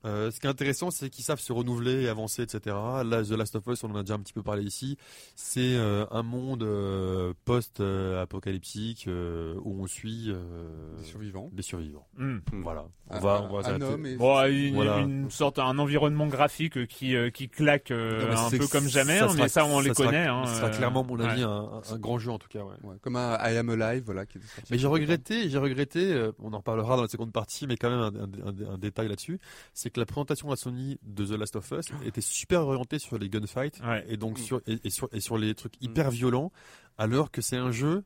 [0.03, 2.75] Euh, ce qui est intéressant, c'est qu'ils savent se renouveler et avancer, etc.
[3.03, 4.97] Là, The Last of Us, on en a déjà un petit peu parlé ici.
[5.36, 11.49] C'est euh, un monde euh, post-apocalyptique euh, où on suit euh, Des survivants.
[11.53, 12.08] des survivants.
[12.17, 12.38] Hmm.
[12.63, 12.86] Voilà.
[13.10, 13.86] On Un- va, on va un s'arrêter.
[13.86, 14.97] homme et- Bon, une, Voilà.
[14.99, 19.19] une sorte, un environnement graphique qui euh, qui claque euh, Non, un peu comme jamais,
[19.19, 20.25] ça hein, sera- mais ça on les sera- connaît.
[20.27, 21.49] hein, Ce sera clairement, à mon avis, ouais.
[21.49, 22.63] un, grand jeu en tout cas.
[22.63, 22.73] Ouais.
[22.84, 24.25] Ouais, comme un I Am Alive, voilà.
[24.25, 27.67] Qui est sorti Mais j'ai regretté, j'ai regretté, on en reparlera dans la seconde partie,
[27.67, 29.39] mais quand même un, un- un- un détail là-dessus,
[29.73, 33.17] c'est que la présentation à Sony de The Last of Us était super orientée sur
[33.17, 34.05] les gunfights Ouais.
[34.08, 34.41] et donc Mm.
[34.43, 36.51] sur et, et sur et sur les trucs hyper violents,
[36.97, 38.03] alors que c'est un jeu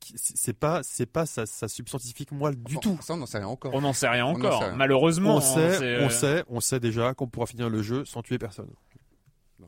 [0.00, 2.98] qui c'est pas c'est pas sa, sa subscientifique moelle du Enfin, tout.
[3.02, 3.72] Ça, on n'en sait rien encore.
[3.74, 4.58] On n'en sait rien On encore.
[4.60, 4.76] sait rien.
[4.76, 8.04] Malheureusement, On sait, c'est, on euh, sait, on sait déjà qu'on pourra finir le jeu
[8.04, 8.68] sans tuer personne.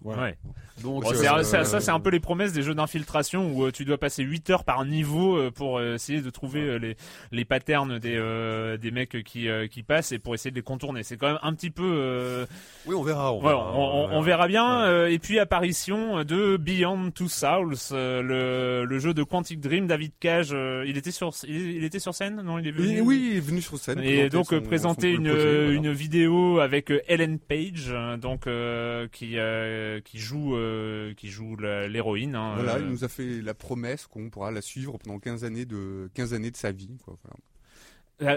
[0.04, 0.37] Ouais.
[0.82, 3.50] Donc Bon, euh, c'est- ça, ça, euh, c'est un peu les promesses des jeux d'infiltration
[3.50, 6.61] où euh, tu dois passer 8 heures par niveau euh, pour euh, essayer de trouver
[6.61, 6.96] euh, les
[7.32, 10.62] les patterns des euh, des mecs qui euh, qui passent et pour essayer de les
[10.62, 11.02] contourner.
[11.02, 12.46] C'est quand même un petit peu euh,
[12.85, 13.32] Oui, on verra.
[13.32, 13.78] On Ouais, verra, on,
[14.11, 14.82] on- on verra bien.
[14.82, 14.88] Ouais.
[14.88, 19.87] euh, et puis apparition de Beyond Two Souls, euh, le, le jeu de Quantic Dream.
[19.87, 22.59] David Cage, euh, il était sur, il, il était sur scène, non?
[22.59, 22.98] Il est venu?
[22.98, 24.00] Et oui, il est venu sur scène.
[24.00, 25.72] Et donc euh, son- présenter son une projet, voilà.
[25.72, 31.29] une vidéo avec euh, Ellen Page, euh, donc euh, qui euh, qui joue euh, qui
[31.29, 32.35] joue l'héroïne.
[32.35, 35.44] hein, Voilà, euh, il nous a fait la promesse qu'on pourra la suivre pendant 15
[35.44, 36.90] années de 15 années de sa vie.
[37.05, 37.37] Quoi, voilà.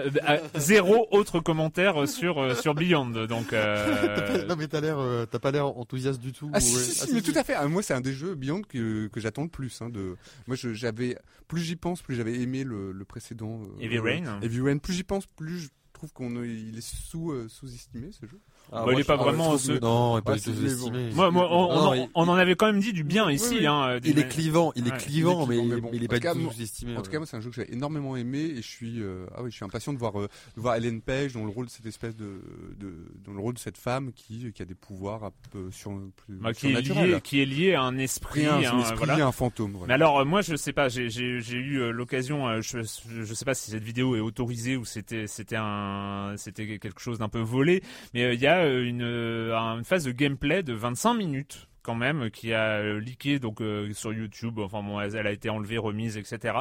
[0.04, 3.26] euh, euh, zéro autre commentaire sur euh, sur Beyond.
[3.26, 6.50] Donc euh, Non mais t'as l'air, euh, t'as pas l'air enthousiaste du tout.
[6.52, 6.82] Ah si, ouais.
[6.82, 7.54] si, si, Ah, mais tout à fait.
[7.54, 9.80] Ah, moi, c'est un des jeux Beyond que, que j'attends le plus.
[9.80, 10.16] Hein, de...
[10.46, 11.16] Moi, j'avais
[11.48, 13.62] plus j'y pense, plus j'avais aimé le, le précédent.
[13.62, 14.40] euh, Heavy euh, Rain.
[14.42, 14.78] Heavy Rain.
[14.78, 18.38] Plus j'y pense, plus je trouve qu'on est- il est sous euh, sous-estimé ce jeu.
[18.72, 20.32] Ah, Bah, moi, il est pas vraiment je trouve ce- que- Non, il est pas
[20.32, 21.10] Ah, du tout c'est- mais sous-estimé.
[21.14, 23.56] moi, moi, on, Non, on- il- on en avait quand même dit du bien ici.
[23.60, 23.66] oui.
[23.66, 24.96] Hein, Il est clivant, il est Ouais.
[24.98, 25.88] clivant, mais, Il est clivant, il- mais bon.
[25.90, 26.96] mais il est En pas cas, du tout sous-estimé.
[26.96, 29.26] En tout cas, moi, c'est un jeu que j'ai énormément aimé et je suis euh,
[29.34, 31.66] ah oui, je suis impatient de voir euh, de voir Ellen Page dans le rôle
[31.66, 32.40] de cette espèce de,
[32.78, 35.90] de dans le rôle de cette femme qui qui a des pouvoirs un peu sur
[36.16, 38.46] plus bah, qui, est lié, qui est lié à un esprit.
[38.46, 39.26] Hein, un esprit, voilà.
[39.26, 39.72] un fantôme.
[39.72, 39.86] voilà.
[39.88, 43.54] Mais alors euh, moi je sais pas, j'ai eu euh, l'occasion, je, je sais pas
[43.54, 47.82] si cette vidéo est autorisée ou c'était c'était un c'était quelque chose d'un peu volé,
[48.14, 51.94] mais il y a euh, une euh, une phase de gameplay de 25 minutes quand
[51.94, 54.58] même qui a euh, leaké donc sur YouTube.
[54.58, 56.58] Enfin bon, elle a été enlevée, remise, etc.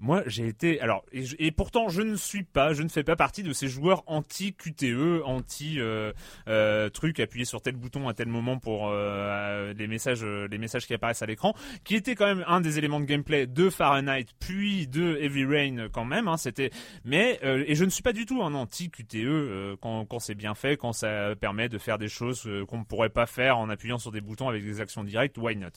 [0.00, 3.16] Moi, j'ai été alors et, et pourtant je ne suis pas, je ne fais pas
[3.16, 6.12] partie de ces joueurs anti QTE, anti euh,
[6.48, 10.86] euh, appuyer sur tel bouton à tel moment pour euh, les messages euh, les messages
[10.86, 14.26] qui apparaissent à l'écran, qui était quand même un des éléments de gameplay de Fahrenheit
[14.38, 16.28] puis de Heavy Rain euh, quand même.
[16.28, 16.70] Hein, C'était
[17.04, 20.18] mais euh, et je ne suis pas du tout un anti QTE euh, quand quand
[20.18, 23.26] c'est bien fait, quand ça permet de faire des choses euh, qu'on ne pourrait pas
[23.26, 25.36] faire en appuyant sur des boutons avec des actions directes.
[25.36, 25.68] Why not?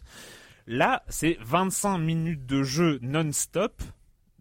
[0.65, 3.83] Là, c'est 25 minutes de jeu non-stop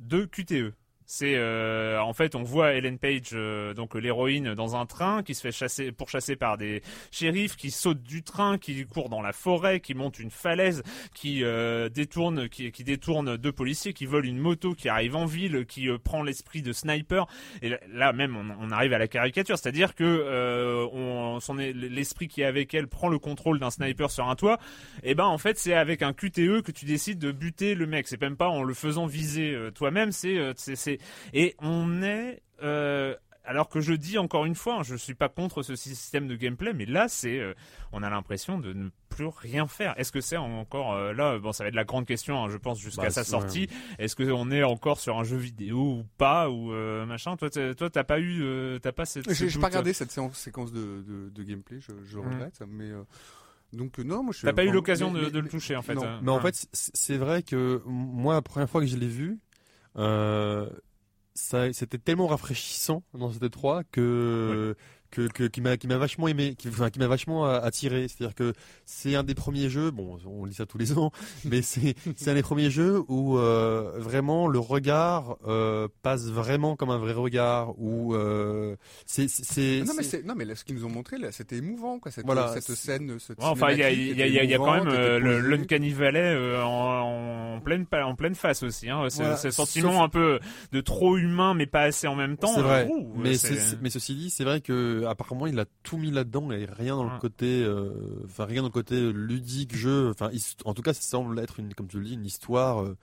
[0.02, 0.74] de QTE.
[1.14, 5.34] C'est euh, en fait on voit Ellen Page euh, donc l'héroïne dans un train qui
[5.34, 9.34] se fait chasser pourchasser par des shérifs qui saute du train qui court dans la
[9.34, 10.82] forêt qui monte une falaise
[11.14, 15.26] qui euh, détourne qui, qui détourne deux policiers qui vole une moto qui arrive en
[15.26, 17.26] ville qui euh, prend l'esprit de sniper.
[17.62, 19.58] Et là, même on, on arrive à la caricature.
[19.58, 24.10] C'est-à-dire que euh, on, son l'esprit qui est avec elle prend le contrôle d'un sniper
[24.10, 24.58] sur un toit.
[25.02, 28.08] Et ben en fait c'est avec un QTE que tu décides de buter le mec.
[28.08, 30.12] C'est même pas en le faisant viser euh, toi-même.
[30.12, 30.98] C'est c'est
[31.32, 35.28] et on est euh, alors que je dis encore une fois, hein, je suis pas
[35.28, 37.54] contre ce système de gameplay, mais là, c'est, euh,
[37.90, 39.98] on a l'impression de ne plus rien faire.
[39.98, 42.56] Est-ce que c'est encore euh, là Bon, ça va être la grande question, hein, je
[42.56, 43.68] pense, jusqu'à Bah, sa sortie.
[43.98, 47.36] Est-ce que on est encore sur un jeu vidéo ou pas ou euh, machin?
[47.36, 49.28] Toi, t'as- toi, t'as pas eu, euh, t'as pas cette.
[49.28, 52.28] ce J'ai pas regardé cette séance, séquence de, de, de gameplay, je, je Mm.
[52.32, 53.02] regrette, mais euh,
[53.72, 54.46] donc non, moi je suis.
[54.46, 55.96] T'as pas eu l'occasion mais- de, mais- de le toucher en fait.
[55.96, 56.04] non.
[56.04, 56.20] hein.
[56.22, 59.40] Mais en fait, c'est vrai que moi, la première fois que je l'ai vu,
[59.96, 60.70] euh,
[61.34, 64.74] c'était tellement rafraîchissant dans cette 3 que,
[65.12, 68.08] que, que qui m'a qui m'a vachement aimé, qui, enfin, qui m'a vachement euh, attiré.
[68.08, 68.52] C'est-à-dire que
[68.86, 69.90] c'est un des premiers jeux.
[69.92, 71.12] Bon, on lit ça tous les ans,
[71.44, 76.74] mais c'est c'est un des premiers jeux où euh, vraiment le regard euh, passe vraiment
[76.74, 77.78] comme un vrai regard.
[77.78, 78.74] Où euh,
[79.06, 81.56] c'est c'est Non mais c'est- non mais là, ce qu'ils nous ont montré là c'était
[81.56, 84.26] émouvant quoi cette Voilà, cette scène cette Ouais, enfin, il y a, il y a,
[84.26, 87.86] il y a- il y a quand même euh, l'Uncanny Valley euh, en, en pleine
[87.92, 88.88] en pleine face aussi.
[88.88, 89.06] Hein.
[89.10, 90.40] C'est Voilà, sentiment sauf- un peu
[90.72, 92.54] de trop humain mais pas assez en même temps.
[92.54, 92.88] C'est vrai.
[92.90, 96.10] Ouh, mais, c'est- c'est- mais ceci dit, c'est vrai que apparemment il a tout mis
[96.10, 97.12] là-dedans et rien dans Ouais.
[97.14, 97.90] le côté, euh,
[98.24, 100.10] enfin rien dans le côté ludique jeu.
[100.10, 100.30] Enfin,
[100.64, 102.82] en tout cas, ça semble être une, comme tu le dis, une histoire.
[102.82, 102.96] euh,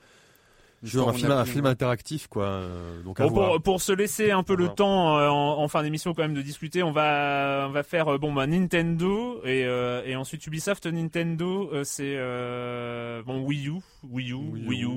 [0.82, 2.46] un film, un interactif, quoi.
[2.46, 3.50] euh, Donc à Bon, voir.
[3.56, 6.34] pour, pour se laisser un peu le temps euh, en, en fin d'émission quand même
[6.34, 10.48] de discuter, on va on va faire euh, bon bah Nintendo et euh, et ensuite
[10.48, 13.74] Ubisoft Nintendo euh, c'est euh, bon Wii U
[14.10, 14.68] Wii U Wii U.
[14.68, 14.90] Wii U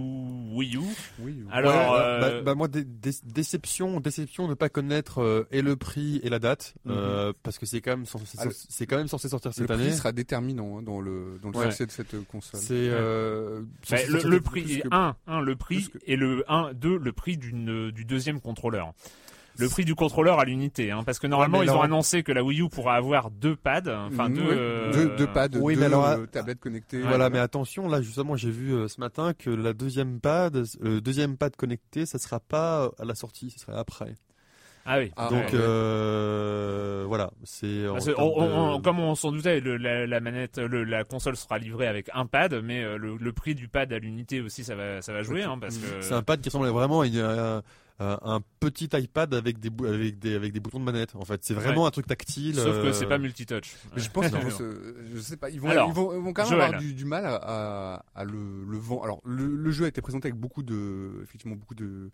[0.52, 0.80] Wii U.
[1.20, 1.34] Oui.
[1.50, 5.46] Alors Ouais, euh, bah, bah, moi dé- dé- déception déception de ne pas connaître euh,
[5.50, 8.52] et le prix et la date euh, parce que c'est quand même censé, Ah, le-
[8.54, 9.92] c'est quand même censé sortir le cette prix année.
[9.92, 11.66] sera déterminant hein, dans le dans le Ouais.
[11.70, 12.60] succès de cette console.
[12.60, 16.72] C'est euh, bah, le, le prix que- un un le prix que- et le un
[16.74, 18.92] deux le prix d'une du deuxième contrôleur.
[19.58, 22.42] Le prix du contrôleur à l'unité, hein, parce que normalement ils ont annoncé que la
[22.42, 24.48] Wii U pourra avoir deux pads, enfin deux, ouais.
[24.50, 27.00] euh, deux, deux pads, oui, deux mais alors, euh, tablettes connectées.
[27.02, 31.00] Voilà, mais attention, là justement, j'ai vu euh, ce matin que la deuxième pad, le
[31.00, 34.14] deuxième pad connecté, ça sera pas à la sortie, ce sera après.
[34.84, 35.12] Ah oui.
[35.16, 35.50] Ah, Donc ouais.
[35.54, 41.36] euh, voilà, c'est de- comme on s'en doutait, le- la, la manette, le- la console
[41.36, 44.64] sera livrée avec un pad, mais euh, le, le prix du pad à l'unité aussi,
[44.64, 47.06] ça va, ça va jouer, hein, parce que c'est un pad qui ressemble vraiment à,
[47.06, 47.62] une- à-
[47.98, 51.14] à un petit iPad avec des avec des avec des boutons de manette.
[51.14, 52.54] En fait, c'est vraiment un truc tactile.
[52.56, 53.76] sauf que euh, c'est pas multitouch.
[53.94, 56.32] Mais je pense qu'ils se, je sais pas, ils vont, Alors, ils vont, ils vont
[56.32, 56.64] quand même Joël.
[56.66, 59.04] avoir du, du mal à, le, le vendre.
[59.04, 62.10] Alors, le, le jeu a été présenté avec beaucoup de, effectivement, beaucoup de,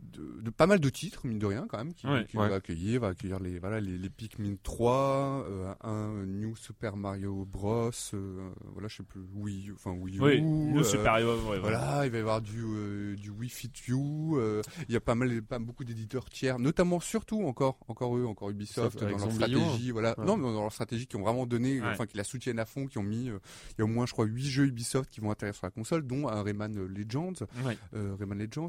[0.00, 2.24] de, de pas mal de titres, mine de rien, quand même, qui, Ouais.
[2.26, 2.48] qui Ouais.
[2.48, 7.44] va accueillir, va accueillir les, voilà, les, les Pikmin 3, euh, un New Super Mario
[7.44, 10.22] Bros, euh, voilà, je sais plus, Wii, U, enfin Wii U.
[10.22, 11.78] Oui, nous euh, Super Hero, ouais, voilà.
[11.78, 14.36] Voilà, il va y avoir du euh, du Wii Fit You.
[14.38, 18.24] euh, il y a pas mal, pas beaucoup d'éditeurs tiers, notamment surtout encore, encore eux,
[18.26, 19.90] encore Ubisoft dans leur U, stratégie.
[19.90, 20.24] Voilà, Ouais.
[20.24, 21.88] non, mais dans leur stratégie qui ont vraiment donné, Ouais.
[21.88, 23.38] enfin qui la soutiennent à fond, qui ont mis, euh,
[23.70, 25.70] il y a au moins je crois huit jeux Ubisoft qui vont atterrir sur la
[25.70, 27.32] console, dont un Rayman Legends,
[27.64, 27.76] Ouais.
[27.94, 28.68] euh, Rayman Legends.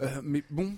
[0.00, 0.74] Euh, mais bon,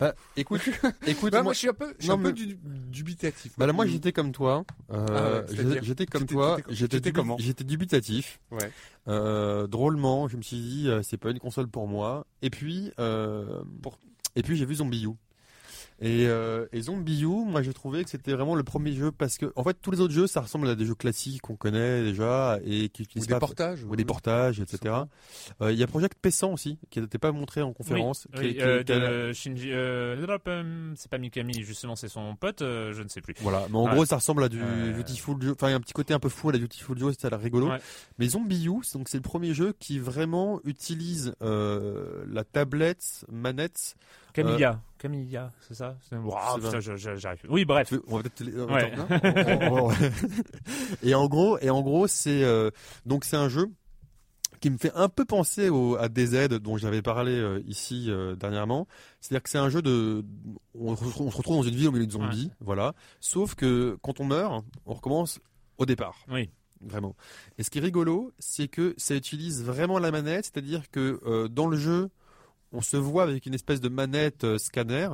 [0.00, 0.60] Bah, écoute,
[1.06, 2.58] écoute, bah, moi, moi je suis un peu, je suis non, un peu mais- du-
[2.90, 3.52] dubitatif.
[3.56, 4.64] bah, là, moi j'étais comme toi.
[4.92, 6.58] Euh, Ah ouais, j'étais comme toi.
[6.68, 7.36] j'étais- comment?
[7.38, 8.40] J'étais dubitatif.
[8.50, 8.70] Ouais.
[9.06, 12.26] Euh, drôlement, je me suis dit, euh, c'est pas une console pour moi.
[12.42, 13.98] Et puis, euh, pour...
[14.34, 15.06] et puis j'ai vu Zombie.
[16.00, 19.38] Et, euh, et Zombie U, moi j'ai trouvé que c'était vraiment le premier jeu parce
[19.38, 22.02] que, en fait, tous les autres jeux, ça ressemble à des jeux classiques qu'on connaît
[22.02, 23.84] déjà et qui ou utilisent des pas portages.
[23.84, 24.92] ou des portages, etc.
[25.62, 28.26] Euh, Il y a Project Pessan aussi, qui n'était pas montré en conférence.
[28.34, 30.16] Oui, qui- oui, qui- euh, qui a- de Shinji, euh,
[30.48, 33.34] euh, c'est pas Mikami, justement, c'est son pote, euh, je ne sais plus.
[33.40, 33.92] Voilà, mais en Ouais.
[33.94, 34.60] gros, ça ressemble à du
[34.96, 35.52] Beautiful Joe.
[35.52, 37.40] Enfin, il y a un petit côté un peu fou à la Beautiful Joe, l'air
[37.40, 37.68] rigolo.
[37.68, 37.78] Ouais.
[38.18, 43.94] Mais Zombie U, donc c'est le premier jeu qui vraiment utilise euh, la tablette, manette.
[44.34, 45.96] Camilla, Camilla, c'est ça
[46.56, 47.40] putain, je- je- j'arrive.
[47.48, 47.92] Oui, bref.
[48.08, 48.40] On va peut-être.
[48.40, 48.92] les- euh, Ouais.
[48.92, 49.06] attends,
[49.70, 49.92] non On- on- on-
[51.02, 52.70] et en gros, et en gros, c'est euh,
[53.06, 53.66] donc c'est un jeu
[54.60, 58.34] qui me fait un peu penser au, à DZ dont j'avais parlé euh, ici euh,
[58.34, 58.86] dernièrement.
[59.20, 60.24] C'est-à-dire que c'est un jeu de,
[60.74, 62.94] on, se retrouve- dans une ville au milieu de zombies, voilà.
[63.20, 65.38] Sauf que quand on meurt, on recommence
[65.78, 66.16] au départ.
[66.30, 66.50] Oui.
[66.80, 67.14] Vraiment.
[67.58, 71.48] Et ce qui est rigolo, c'est que ça utilise vraiment la manette, c'est-à-dire que euh,
[71.48, 72.10] dans le jeu,
[72.74, 75.08] on se voit avec une espèce de manette euh, scanner,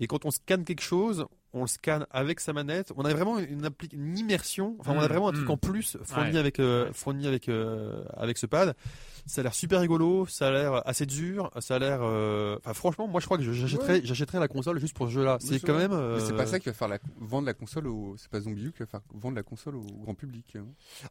[0.00, 2.92] et quand on scanne quelque chose, on le scanne avec sa manette.
[2.96, 3.70] On a vraiment une,
[4.18, 5.50] immersion, enfin on a Mm, vraiment un truc mm.
[5.50, 6.38] en plus fourni Ouais.
[6.38, 8.74] avec euh, fourni avec euh, avec ce pad.
[9.24, 12.00] Ça a l'air super rigolo, ça a l'air assez dur, ça a l'air.
[12.02, 15.36] euh, Enfin franchement, moi je crois que j'achèterais j'achèterais la console juste pour ce jeu-là.
[15.40, 15.92] C'est quand même.
[15.92, 18.40] Mais c'est euh, pas ça qui va faire la, vendre la console au, c'est pas
[18.40, 20.56] Zombie U qui va faire vendre la console au grand public.
[20.56, 20.64] hein.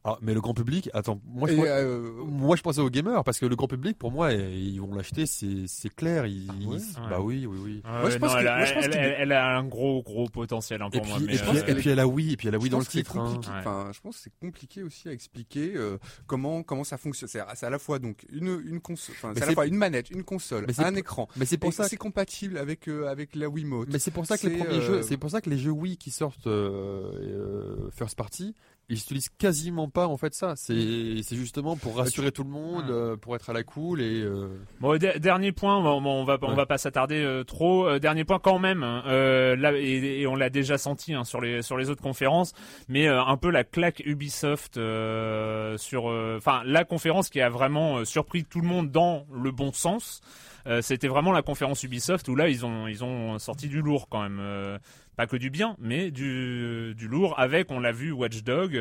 [0.03, 3.23] Ah, mais le grand public, attends, moi je pense- euh, Moi, je pensais aux gamers
[3.23, 6.25] parce que le grand public, pour moi, ils vont l'acheter, c'est clair.
[6.25, 7.81] Ils, Ah ouais ils- Bah oui, oui, oui.
[7.85, 9.15] Ah Moi, je ouais, pense non, que- elle, a, moi, je pense elle- qu'il- elle-
[9.19, 11.19] elle a un gros, gros potentiel hein, Et pour puis, moi.
[11.21, 12.79] et, mais, puis, euh, et puis elle a oui, et puis elle a oui dans
[12.79, 13.17] le titre.
[13.17, 13.35] hein.
[13.41, 13.47] Ouais.
[13.59, 15.97] Enfin, je pense que c'est compliqué aussi à expliquer euh,
[16.27, 17.29] comment comment ça fonctionne.
[17.29, 20.09] C'est à la fois donc une une console, enfin, c'est à la fois une manette,
[20.09, 21.27] une console, un écran.
[21.37, 21.87] Mais c'est pour Et ça.
[21.87, 23.89] c'est compatible avec euh, avec la Wiimote.
[23.91, 25.71] Mais c'est pour ça que les premiers euh, jeux, c'est pour ça que les jeux
[25.71, 28.55] Wii qui sortent euh, euh, first party,
[28.91, 30.53] ils utilisent quasiment pas en fait ça.
[30.55, 32.91] C'est c'est justement pour rassurer tout le monde, Ouais.
[32.91, 34.21] euh, pour être à la cool et.
[34.21, 34.49] euh,
[34.79, 36.55] Bon, de- dernier point, bon, bon, on va on Ouais.
[36.55, 37.87] va pas s'attarder euh, trop.
[37.87, 41.23] Euh, dernier point quand même, hein, euh, là et, et on l'a déjà senti hein,
[41.23, 42.53] sur les sur les autres conférences,
[42.89, 47.49] mais euh, un peu la claque Ubisoft euh, sur, euh, enfin la conférence qui a
[47.49, 50.21] vraiment euh, surpris tout le monde dans le bon sens.
[50.67, 54.07] Euh, C'était vraiment la conférence Ubisoft où là ils ont ils ont sorti du lourd
[54.09, 54.39] quand même.
[54.39, 54.77] Euh,
[55.17, 58.75] pas que du bien, mais du, du lourd avec, on l'a vu, Watchdog.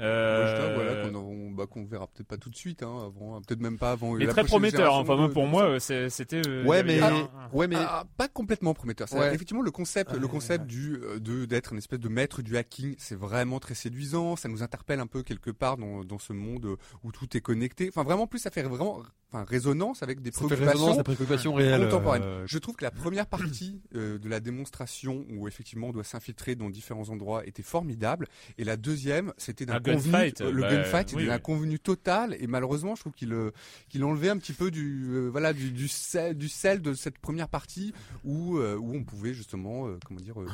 [0.00, 3.40] Euh, Watch Dogs, voilà, qu'on bah, qu'on verra peut-être pas tout de suite, hein, avant,
[3.42, 4.12] peut-être même pas avant.
[4.14, 4.94] mais la très prometteur.
[4.94, 6.42] Enfin, de- pour de moi, euh, c'était.
[6.46, 9.12] euh, Ouais, mais un- ouais, mais Ah, pas complètement prometteur.
[9.12, 9.34] Ouais.
[9.34, 10.66] Effectivement, le concept, le concept ouais.
[10.68, 14.34] du euh, de d'être une espèce de maître du hacking, c'est vraiment très séduisant.
[14.36, 17.88] Ça nous interpelle un peu quelque part dans dans ce monde où tout est connecté.
[17.90, 22.84] Enfin, vraiment plus, ça fait vraiment, enfin, résonance avec des préoccupations euh, Je trouve que
[22.84, 27.46] la première partie euh, de la démonstration où effectivement on doit s'infiltrer dans différents endroits
[27.46, 28.28] était formidable.
[28.58, 31.40] Et la deuxième, c'était d'un Un convenu, gunfight, euh, le bah, gunfight, oui, d'un oui.
[31.42, 32.36] convenu total.
[32.40, 33.50] Et malheureusement, je trouve qu'il euh,
[33.88, 37.18] qu'il enlevait un petit peu du euh, voilà du du sel, du sel de cette
[37.18, 37.92] première partie
[38.24, 40.46] où euh, où on pouvait justement euh, comment dire euh,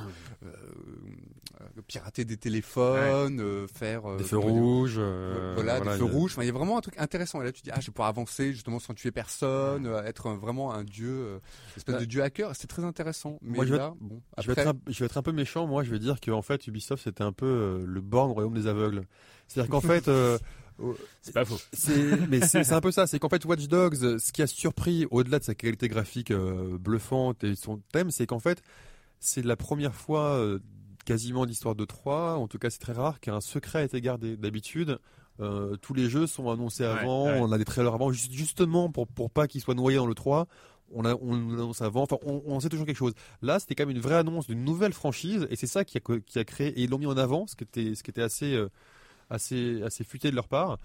[0.44, 0.52] euh,
[1.60, 4.98] euh, pirater des téléphones, euh, faire euh, Des feux rouges.
[4.98, 6.32] voilà, des feux il y a- rouges.
[6.32, 7.40] Enfin, il y a vraiment un truc intéressant.
[7.40, 10.26] Et là, tu dis, ah, je vais pouvoir avancer justement sans tuer personne, euh, être
[10.28, 12.55] un- vraiment un dieu, euh, une espèce Bah, de dieu hacker.
[12.55, 13.38] C'est très intéressant.
[13.42, 15.32] Mais Moi, je vais là, bon, Je vais, être un, je vais être un peu
[15.32, 18.34] méchant, moi je vais dire qu'en fait Ubisoft c'était un peu euh, le borne au
[18.34, 19.05] royaume des aveugles.
[19.48, 20.38] C'est-à-dire qu'en fait, euh,
[21.22, 21.59] C'est pas faux.
[22.28, 25.38] mais c'est un peu ça, c'est qu'en fait Watch Dogs, ce qui a surpris au-delà
[25.38, 28.62] de sa qualité graphique euh, bluffante et son thème, c'est qu'en fait
[29.20, 30.59] c'est la première fois euh,
[31.05, 34.36] quasiment d'histoire de 3, en tout cas c'est très rare qu'un secret a été gardé.
[34.36, 34.98] D'habitude,
[35.40, 37.38] euh, tous les jeux sont annoncés avant, ouais.
[37.40, 40.14] on a des trailers avant, juste- justement pour pour pas qu'ils soient noyés dans le
[40.14, 40.46] 3.
[40.94, 43.14] On, a, on l'annonce avant, enfin on, on sait toujours quelque chose.
[43.40, 46.00] Là, c'était quand même une vraie annonce d'une nouvelle franchise, et c'est ça qui a,
[46.26, 48.20] qui a créé, et ils l'ont mis en avant, ce qui était, ce qui était
[48.20, 48.68] assez, euh,
[49.32, 50.78] assez, assez futé de leur part.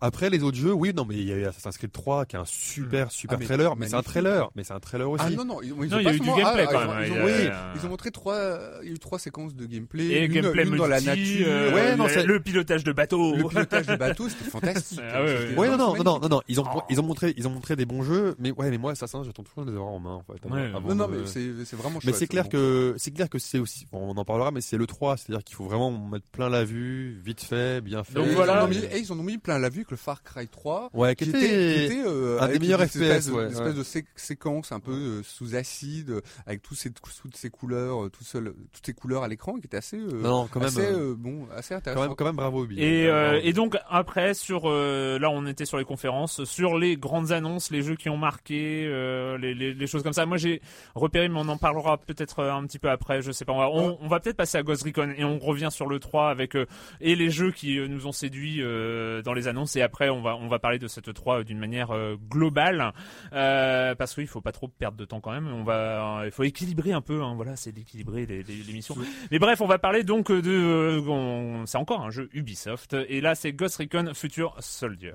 [0.00, 2.36] Après, les autres jeux, oui, non, mais il y a eu Assassin's Creed 3 qui
[2.36, 5.10] est un super, super Ah, mais trailer, mais c'est un trailer, mais c'est un trailer
[5.10, 5.24] aussi.
[5.26, 6.72] Ah non, non, ils, ils ont Non, il y pas a eu du gameplay ah,
[6.72, 7.48] quand ils ont- même, Ils ont, a- oui,
[7.80, 10.04] ils ont montré trois, il y a eu trois séquences de gameplay.
[10.06, 12.84] Et une, gameplay une multi, dans la nature, euh, Ouais, non, le, c'est- le pilotage
[12.84, 13.36] de bateau.
[13.36, 15.00] le pilotage de bateau, c'était fantastique.
[15.12, 16.82] Ah ouais, non, non, non, non, non, ils ont, Oh.
[16.90, 19.42] ils ont montré, ils ont montré des bons jeux, mais ouais, mais moi, Assassin, j'attends
[19.42, 20.48] toujours de les avoir en main, en fait.
[20.48, 23.86] Non, non, mais c'est c'est vraiment Mais c'est clair que c'est clair que c'est aussi
[23.92, 27.20] on en parlera mais c'est le 3 c'est-à-dire qu'il faut vraiment mettre plein la vue
[27.24, 28.62] vite fait bien fait Donc Et ils voilà.
[28.62, 30.48] en ont mis- et ils en ont mis plein la vue que le Far Cry
[30.48, 33.26] 3 ouais qui qui était, était, qui était, euh, un des meilleurs une FPS, espèce,
[33.28, 33.74] de- ouais, une espèce ouais.
[33.74, 38.08] de sé- séquence un peu euh, sous acide avec tous ces toutes ces couleurs euh,
[38.10, 40.80] tout seul toutes ces couleurs à l'écran qui était assez euh, non quand même assez
[40.80, 43.52] euh, euh, bon assez quand intéressant même quand même bravo Ubi Et, euh, bravo.
[43.52, 47.82] donc après sur euh, là on était sur les conférences sur les grandes annonces les
[47.82, 50.60] jeux qui ont marqué euh, les, les, les choses comme ça moi j'ai
[50.94, 53.68] repéré mais on en parlera peut-être un petit peu après je sais pas on va,
[53.70, 56.56] on, on va peut-être passer à Ghost Recon et on revient sur le 3 avec
[56.56, 56.66] euh,
[57.00, 60.22] et les jeux qui euh, nous ont séduits euh, dans les annonces et après on
[60.22, 62.92] va on va parler de cette 3 d'une manière euh, globale
[63.32, 66.42] euh, parce qu'il faut pas trop perdre de temps quand même on va il faut
[66.44, 68.94] équilibrer un peu hein, voilà c'est d'équilibrer les- les- l'émission
[69.30, 70.50] mais bref, on va parler donc de.
[70.50, 72.94] euh, c'est encore un jeu Ubisoft.
[73.08, 75.12] Et là, c'est Ghost Recon Future Soldier.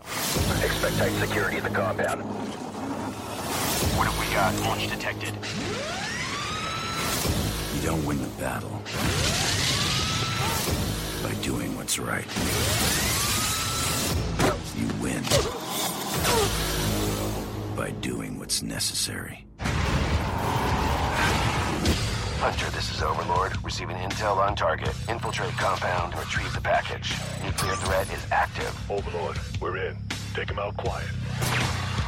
[0.64, 2.22] Expect tight security at the compound.
[3.98, 4.54] What have we got?
[4.68, 5.34] Launch detected.
[7.76, 8.70] You don't win the battle
[11.24, 12.26] by doing what's right.
[14.78, 15.24] You win
[17.76, 19.46] by doing what's necessary.
[22.40, 23.52] Hunter, this is Overlord.
[23.64, 24.96] Receiving intel on target.
[25.10, 26.18] Infiltrate compound.
[26.18, 27.14] Retrieve the package.
[27.44, 28.74] Nuclear threat is active.
[28.90, 29.98] Overlord, we're in.
[30.34, 31.10] Take him out quiet.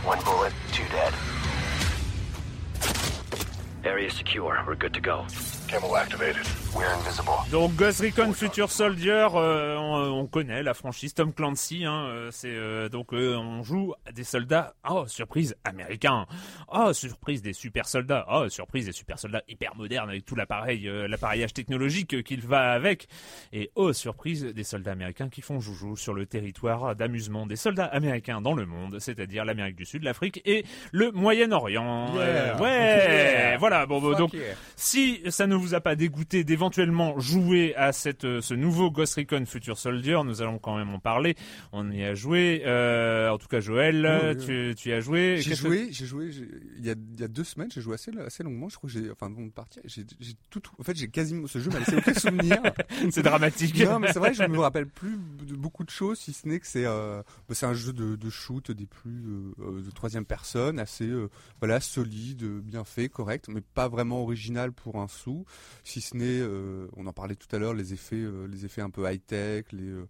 [0.05, 1.14] One bullet, two dead.
[3.84, 4.64] Area secure.
[4.66, 5.26] We're good to go.
[5.72, 6.43] Camo activated.
[6.76, 7.32] We're invisible.
[7.49, 11.86] Donc Ghost Recon Future Soldier, euh, on, on connaît la franchise Tom Clancy.
[11.86, 14.74] Hein, euh, c'est euh, donc euh, on joue à des soldats.
[14.89, 16.26] Oh surprise américains.
[16.74, 18.26] Oh surprise des super soldats.
[18.30, 22.74] Oh surprise des super soldats hyper modernes avec tout l'appareil, euh, l'appareillage technologique qu'il va
[22.74, 23.07] avec.
[23.53, 27.86] Et oh surprise des soldats américains qui font joujou sur le territoire d'amusement des soldats
[27.86, 32.13] américains dans le monde, c'est-à-dire l'Amérique du Sud, l'Afrique et le Moyen-Orient.
[32.17, 32.61] Euh, Yeah.
[32.61, 33.57] ouais, Yeah.
[33.57, 33.86] voilà.
[33.86, 34.53] Bon, bon, donc yeah.
[34.76, 39.16] si ça ne vous a pas dégoûté d'éventuellement jouer à cette, euh, ce nouveau Ghost
[39.16, 41.36] Recon Future Soldier, nous allons quand même en parler.
[41.72, 42.64] On y a joué.
[42.66, 45.38] Euh, en tout cas, Joël, Oui, oui, tu, tu y as joué.
[45.39, 46.32] J'ai que- joué, j'ai joué,
[46.78, 48.68] il y a, il y a deux semaines, j'ai joué assez, assez longuement.
[48.70, 51.47] Je crois que j'ai, enfin, avant de partir, j'ai, j'ai tout, en fait, j'ai quasiment,
[51.47, 52.62] ce jeu m'a laissé aucun souvenir.
[53.12, 53.80] C'est dramatique.
[53.86, 56.59] non, mais c'est vrai, je me rappelle plus de beaucoup de choses, si ce n'est
[56.59, 59.91] que c'est, euh, bah, c'est un jeu de, de shoot des plus euh, euh, de
[59.91, 65.07] troisième personne, assez, euh, voilà, solide, bien fait, correct, mais pas vraiment original pour un
[65.07, 65.45] sou,
[65.84, 68.82] si ce n'est, euh, on en parlait tout à l'heure, les effets, euh, les effets
[68.82, 70.08] un peu high tech, les euh,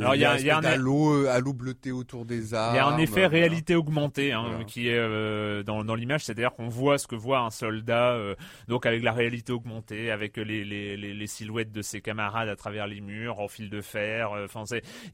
[0.00, 2.74] Alors, il y a- il y a un- halo, euh, halo bleuté autour des armes.
[2.74, 3.28] Il y a un effet voilà.
[3.28, 4.64] réalité augmentée hein, Voilà.
[4.64, 8.34] qui est euh, dans, dans l'image, c'est-à-dire qu'on voit ce que voit un soldat, euh,
[8.68, 12.56] donc avec la réalité augmentée, avec les, les, les, les silhouettes de ses camarades à
[12.56, 14.32] travers les murs, en fil de fer.
[14.32, 14.64] euh, Enfin,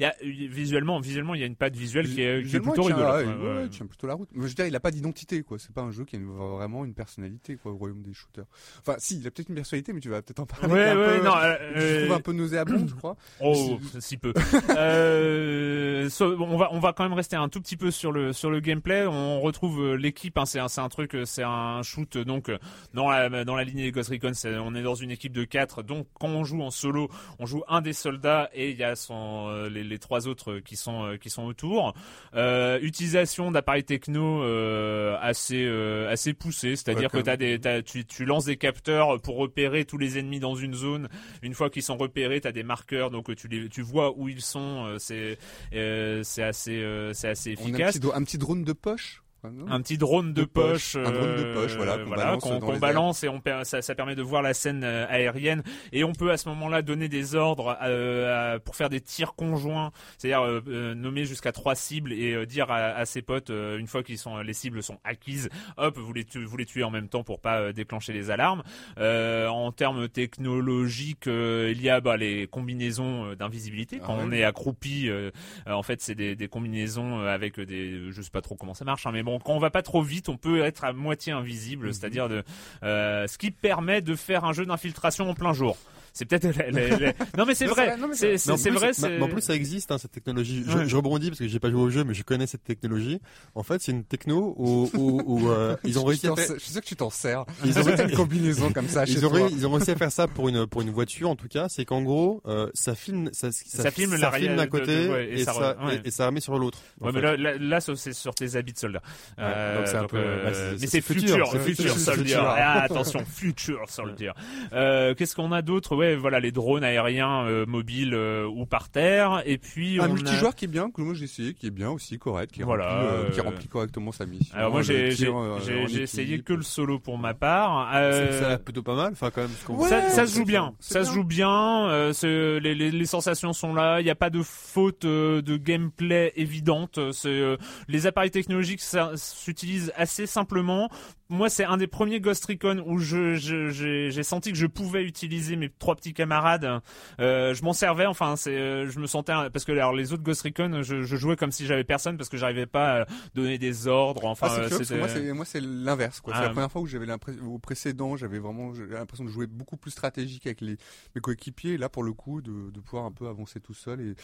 [0.00, 2.72] y a visuellement, visuellement, il y a une patte visuelle qui est, qui est Visuellement,
[2.72, 3.26] plutôt rigolote.
[3.26, 4.28] ouais, ouais, il tient plutôt la route.
[4.32, 5.58] Mais je veux dire, il a pas d'identité, quoi.
[5.58, 8.46] C'est pas un jeu qui a une- vraiment une personnalité, quoi, au royaume des shooters.
[8.80, 10.72] Enfin, si, il a peut-être une personnalité, mais tu vas peut-être en parler.
[10.72, 13.16] Ouais, un ouais, peu- non, euh, je trouve euh, un peu nauséabond, je crois.
[13.40, 14.32] Oh, si peu.
[14.76, 18.32] Euh, so- on va on va quand même rester un tout petit peu sur le
[18.32, 19.06] sur le gameplay.
[19.06, 20.36] On retrouve euh, l'équipe.
[20.38, 22.16] Hein, c'est un c'est un truc, euh, c'est un shoot.
[22.16, 22.50] euh, Donc
[22.94, 25.44] dans la dans la lignée des Ghost Recon, c'est- on est dans une équipe de
[25.44, 25.82] quatre.
[25.82, 27.08] Donc quand on joue en solo,
[27.38, 30.76] on joue un des soldats et il y a son les, les trois autres qui
[30.76, 31.94] sont qui sont autour.
[32.34, 37.82] Euh, utilisation d'appareils techno euh, assez euh, assez poussée, c'est-à-dire Ouais, que t'as des t'as-
[37.82, 41.08] tu tu lances des capteurs pour repérer tous les ennemis dans une zone.
[41.42, 44.40] Une fois qu'ils sont repérés, t'as des marqueurs, donc tu les tu vois où ils
[44.42, 44.57] sont.
[44.58, 45.38] Euh, C'est
[45.74, 47.98] euh, c'est assez euh, c'est assez On a un efficace.
[47.98, 49.22] petit, un petit drone de poche?
[49.44, 52.42] Un petit drone de, De poche, poche, un drone de euh, poche, voilà, qu'on balance
[52.42, 55.06] qu'on dans qu'on les balance et on ça, ça permet de voir la scène euh,
[55.08, 55.62] aérienne
[55.92, 59.34] et on peut à ce moment-là donner des ordres euh, à- pour faire des tirs
[59.34, 63.50] conjoints, c'est-à-dire euh, euh, nommer jusqu'à trois cibles et euh, dire à, à ses potes
[63.50, 66.66] euh, une fois qu'ils sont les cibles sont acquises, hop, vous les tu- vous les
[66.66, 68.64] tuez en même temps pour pas euh, déclencher les alarmes.
[68.98, 74.22] Euh, en termes technologiques, euh, il y a bah, les combinaisons euh, d'invisibilité quand Ah
[74.24, 74.38] on ouais.
[74.40, 75.08] est accroupi.
[75.08, 75.30] euh,
[75.68, 78.74] euh, en fait, c'est des, des combinaisons euh, avec des, je sais pas trop comment
[78.74, 80.92] ça marche, hein, mais bon, quand on va pas trop vite, on peut être à
[80.92, 81.92] moitié invisible, Mhm.
[81.92, 82.42] c'est-à-dire de,
[82.82, 85.76] euh, ce qui permet de faire un jeu d'infiltration en plein jour.
[86.18, 86.46] C'est peut-être
[87.38, 89.92] non mais c'est vrai, c'est vrai, non, mais c'est Mais c'est en plus, ça existe,
[89.92, 90.64] hein, cette technologie.
[90.66, 90.88] Je, Ouais.
[90.88, 93.20] je rebondis parce que j'ai pas joué au jeu, mais je connais cette technologie.
[93.54, 96.44] En fait, c'est une techno où, où, où, euh, ils ont Je réussi à faire.
[96.44, 97.44] sais- Je suis sûr que tu t'en sers.
[97.64, 99.46] Ils ont- une combinaison comme ça chez Ils ont, toi.
[99.46, 101.68] ré- ils ont réussi à faire ça pour une pour une voiture en tout cas,
[101.68, 105.08] c'est qu'en gros euh, ça filme ça, Ça filme ça l'arrière filme d'un côté de-
[105.10, 106.00] ouais, et et, ça ouais.
[106.04, 106.78] et, et ça remet sur l'autre.
[107.00, 109.02] Ouais, mais là, là, là, ça, c'est sur tes habits de soldat.
[109.38, 109.44] Ouais,
[109.76, 112.42] donc c'est un peu- euh, bah, mais c'est futur, futur, futur, futur, futur.
[112.44, 114.32] Ah, attention, future soldier.
[114.72, 115.94] Euh, Qu'est-ce qu'on a d'autre?
[116.08, 119.42] Ouais, voilà, les drones aériens euh, mobiles euh, ou par terre.
[119.46, 120.08] Et puis Un on a...
[120.14, 122.88] multijoueur qui est bien, que moi j'ai essayé, qui est bien aussi, correct, qui, Voilà,
[122.88, 124.56] remplit, euh, qui remplit correctement sa mission.
[124.56, 127.88] Alors moi j'ai euh, essayé que le solo pour ma part.
[127.92, 129.12] C'est- Euh, ça a plutôt pas mal.
[129.12, 129.50] Enfin quand même.
[129.50, 131.08] ce qu'on- Ouais, ça, ça se joue bien, ça bien.
[131.08, 131.88] se joue bien.
[131.88, 134.00] euh, les, les, les sensations sont là.
[134.00, 136.98] Il n'y a pas de faute euh, de gameplay évidente.
[137.12, 137.56] C'est euh,
[137.88, 138.80] les appareils technologiques
[139.16, 140.88] s'utilisent assez simplement.
[141.30, 143.68] Moi, c'est un des premiers Ghost Recon où je je-
[144.10, 146.80] j'ai senti que je pouvais utiliser mes trois petits camarades.
[147.20, 148.06] Euh, je m'en servais.
[148.06, 151.16] Enfin, c'est euh, je me sentais parce que alors les autres Ghost Recon, je, je
[151.16, 154.24] jouais comme si j'avais personne parce que j'arrivais pas à donner des ordres.
[154.24, 156.22] Enfin, Ah, euh, curieux, que moi c'est l'inverse.
[156.24, 159.46] Ah, c'est la première fois où j'avais l'impression au précédent, j'avais vraiment l'impression de jouer
[159.46, 160.76] beaucoup plus stratégique avec les
[161.14, 164.00] mes coéquipiers et là pour le coup de, de pouvoir un peu avancer tout seul
[164.00, 164.14] et,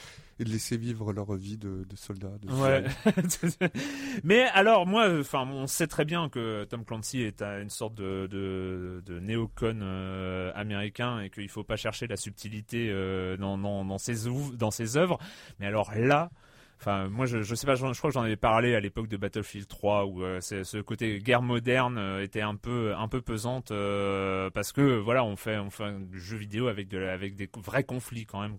[0.40, 2.32] et de laisser vivre leur vie de, de soldats.
[2.40, 2.84] De Ouais.
[4.24, 7.94] Mais alors moi, enfin, on sait très bien que Tom Clancy est à une sorte
[7.94, 13.56] de, de, de néocon euh, américain et qu'il faut pas chercher la subtilité euh, dans,
[13.58, 15.18] dans, ses dans ses œuvres.
[15.58, 16.30] Mais alors là.
[16.80, 19.08] Enfin, moi, je, je sais pas, je, je crois que j'en avais parlé à l'époque
[19.08, 23.20] de Battlefield 3 où euh, ce côté guerre moderne euh, était un peu, un peu
[23.20, 27.36] pesante euh, parce que voilà, on fait, on fait un jeu vidéo avec de, avec
[27.36, 28.56] des vrais conflits quand même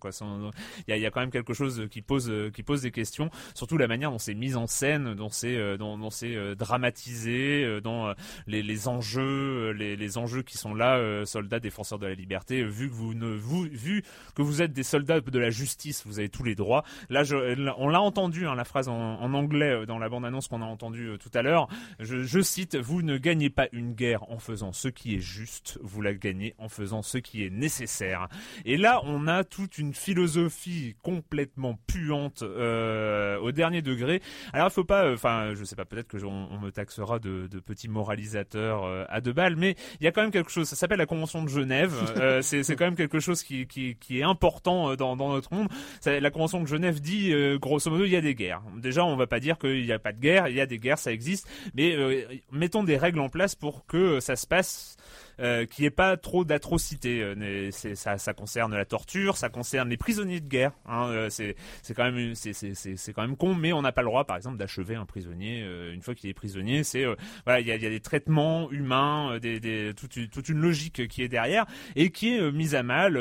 [0.88, 3.30] Il y a, y a quand même quelque chose qui pose, qui pose des questions
[3.54, 6.56] surtout la manière dont c'est mis en scène, dont c'est euh, dont, dont c'est euh,
[6.56, 8.14] dramatisé, euh, euh,
[8.48, 12.14] les, les enjeux, euh, les, les enjeux qui sont là, euh, soldats défenseurs de la
[12.16, 12.62] liberté.
[12.62, 14.04] euh, Vu que vous ne vous vu
[14.36, 16.84] que vous êtes des soldats de la justice, vous avez tous les droits.
[17.10, 17.36] Là, je,
[17.78, 20.62] on l'a entendu hein, la phrase en, en anglais euh, dans la bande annonce qu'on
[20.62, 21.68] a entendue euh, tout à l'heure.
[22.00, 25.80] Je, je cite vous ne gagnez pas une guerre en faisant ce qui est juste,
[25.82, 28.28] vous la gagnez en faisant ce qui est nécessaire.
[28.66, 34.22] Et là, on a toute une philosophie complètement puante euh, au dernier degré.
[34.54, 37.48] Alors, il faut pas, enfin, je sais pas, peut-être que on, on me taxera de,
[37.48, 40.68] de petit moralisateur à deux balles, mais il y a quand même quelque chose.
[40.68, 41.94] Ça s'appelle la Convention de Genève.
[42.42, 45.68] C'est quand même quelque chose qui, qui, qui est important dans, dans notre monde.
[46.02, 48.62] Ça- la Convention de Genève dit, grosso modo, il y a des guerres.
[48.78, 50.48] Déjà, on va pas dire qu'il n'y a pas de guerre.
[50.48, 53.86] Il y a des guerres, ça existe, mais euh, mettons des règles en place pour
[53.86, 54.98] que ça se passe
[55.40, 57.22] euh, qu'il n'y ait pas trop d'atrocités.
[57.22, 60.72] Euh, ça, ça concerne la torture, ça concerne les prisonniers de guerre.
[60.86, 61.56] Hein, euh, c'est
[61.96, 64.96] quand même c'est quand même con, mais on n'a pas le droit, par exemple, d'achever
[64.96, 66.84] un prisonnier euh, une fois qu'il est prisonnier.
[66.84, 67.06] C'est
[67.46, 71.22] voilà, il y a, y a des traitements humains, des, des toute, une- logique qui
[71.22, 71.66] est derrière
[71.96, 73.14] et qui est mise à mal,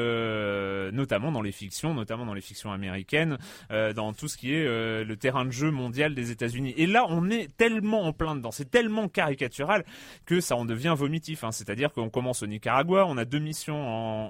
[0.93, 3.39] notamment dans les fictions, notamment dans les fictions américaines,
[3.71, 6.75] dans tout ce qui est le terrain de jeu mondial des États-Unis.
[6.77, 9.85] Et là, on est tellement en plein dedans, c'est tellement caricatural
[10.27, 11.45] que ça en devient vomitif.
[11.45, 11.53] Hein.
[11.53, 13.77] C'est-à-dire qu'on commence au Nicaragua, on a deux missions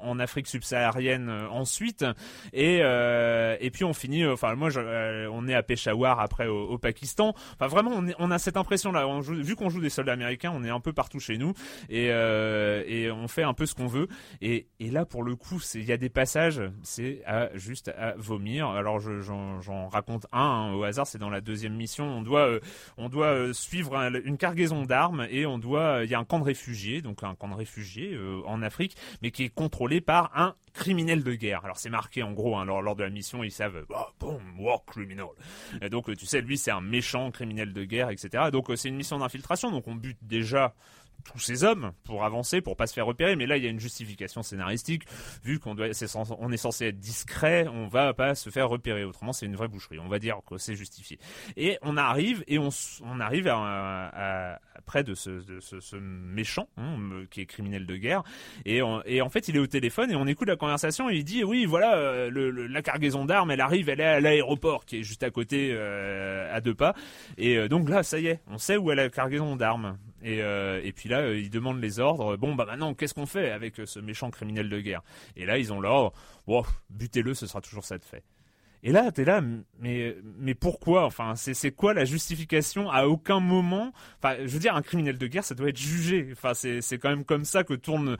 [0.04, 2.04] en, Afrique subsaharienne euh, ensuite,
[2.52, 4.22] et euh, et puis on finit.
[4.22, 4.80] euh, Enfin, moi, je,
[5.28, 7.34] on est à Peshawar après au, Pakistan.
[7.54, 9.06] Enfin, vraiment, on, on a cette impression-là.
[9.08, 11.52] On joue- Vu qu'on joue des soldats américains, on est un peu partout chez nous,
[11.90, 14.08] et et on fait un peu ce qu'on veut.
[14.40, 18.14] Et et là, pour le coup, il y a des passages, c'est à juste à
[18.16, 18.68] vomir.
[18.68, 21.06] Alors, je- j'en raconte un hein, au hasard.
[21.06, 22.04] C'est dans la deuxième mission.
[22.06, 22.48] On doit
[22.96, 26.38] on doit suivre un- une cargaison d'armes et on doit il y a un camp
[26.38, 30.30] de réfugiés donc un camp de réfugié euh, en Afrique, mais qui est contrôlé par
[30.36, 31.64] un criminel de guerre.
[31.64, 34.84] Alors c'est marqué en gros hein, lors, de la mission, ils savent oh, boom, war
[34.84, 35.28] criminal.
[35.80, 38.50] Et donc euh, tu sais, lui c'est un méchant criminel de guerre, etc.
[38.52, 40.74] Donc euh, c'est une mission d'infiltration, donc on bute déjà
[41.24, 43.34] tous ces hommes pour avancer, pour pas se faire repérer.
[43.36, 45.02] Mais là, il y a une justification scénaristique.
[45.42, 49.04] Vu qu'on doit, censé- on est censé être discret, on va pas se faire repérer.
[49.04, 49.98] Autrement, c'est une vraie boucherie.
[49.98, 51.18] On va dire que c'est justifié.
[51.56, 52.68] Et on arrive et on,
[53.04, 53.56] on arrive à,
[54.54, 56.98] à- près de ce, de ce, ce méchant hein,
[57.30, 58.22] qui est criminel de guerre.
[58.66, 61.08] Et, on- et en fait, il est au téléphone et on écoute la conversation.
[61.08, 64.04] Et il dit oui, voilà, euh, le- le- la cargaison d'armes, elle arrive, elle est
[64.04, 66.94] à l'aéroport qui est juste à côté, euh, à deux pas.
[67.38, 69.96] Et euh, donc là, ça y est, on sait où est la cargaison d'armes.
[70.24, 72.36] Et, euh, et puis là, euh, ils demandent les ordres.
[72.36, 75.02] Bon, bah maintenant, qu'est-ce qu'on fait avec euh, ce méchant criminel de guerre?
[75.36, 76.14] Et là, ils ont l'ordre.
[76.46, 78.24] Bon, butez-le, ce sera toujours ça de fait.
[78.86, 79.42] Et là, t'es là,
[79.80, 84.76] mais mais pourquoi Enfin, c'est quoi la justification À aucun moment, enfin, je veux dire,
[84.76, 86.28] un criminel de guerre, ça doit être jugé.
[86.32, 88.18] Enfin, c'est quand même comme ça que tourne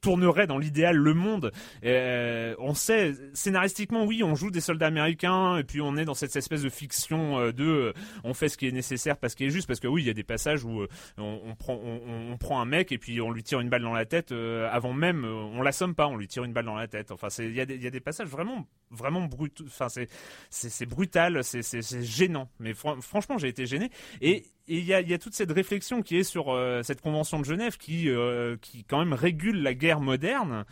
[0.00, 1.52] tournerait dans l'idéal le monde.
[1.84, 6.14] Euh, on sait scénaristiquement, oui, on joue des soldats américains et puis on est dans
[6.14, 7.92] cette espèce de fiction euh, de euh,
[8.24, 10.10] on fait ce qui est nécessaire parce qu'il est juste parce que oui, il y
[10.10, 10.86] a des passages où
[11.18, 14.06] on, prend on, prend un mec et puis on lui tire une balle dans la
[14.06, 17.10] tête avant même, on l'assomme pas, on lui tire une balle dans la tête.
[17.10, 20.08] Enfin, il y a des y a des passages vraiment vraiment brut enfin c'est
[20.50, 22.48] c'est brutal, c'est gênant.
[22.60, 23.90] Mais fran- franchement, j'ai été gêné
[24.20, 27.00] et et il y a, y a toute cette réflexion qui est sur euh, cette
[27.00, 30.64] convention de Genève qui, euh, qui quand même régule la guerre moderne.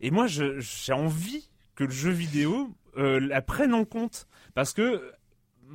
[0.00, 5.00] Et moi, j'ai envie que le jeu vidéo euh, la prenne en compte parce que,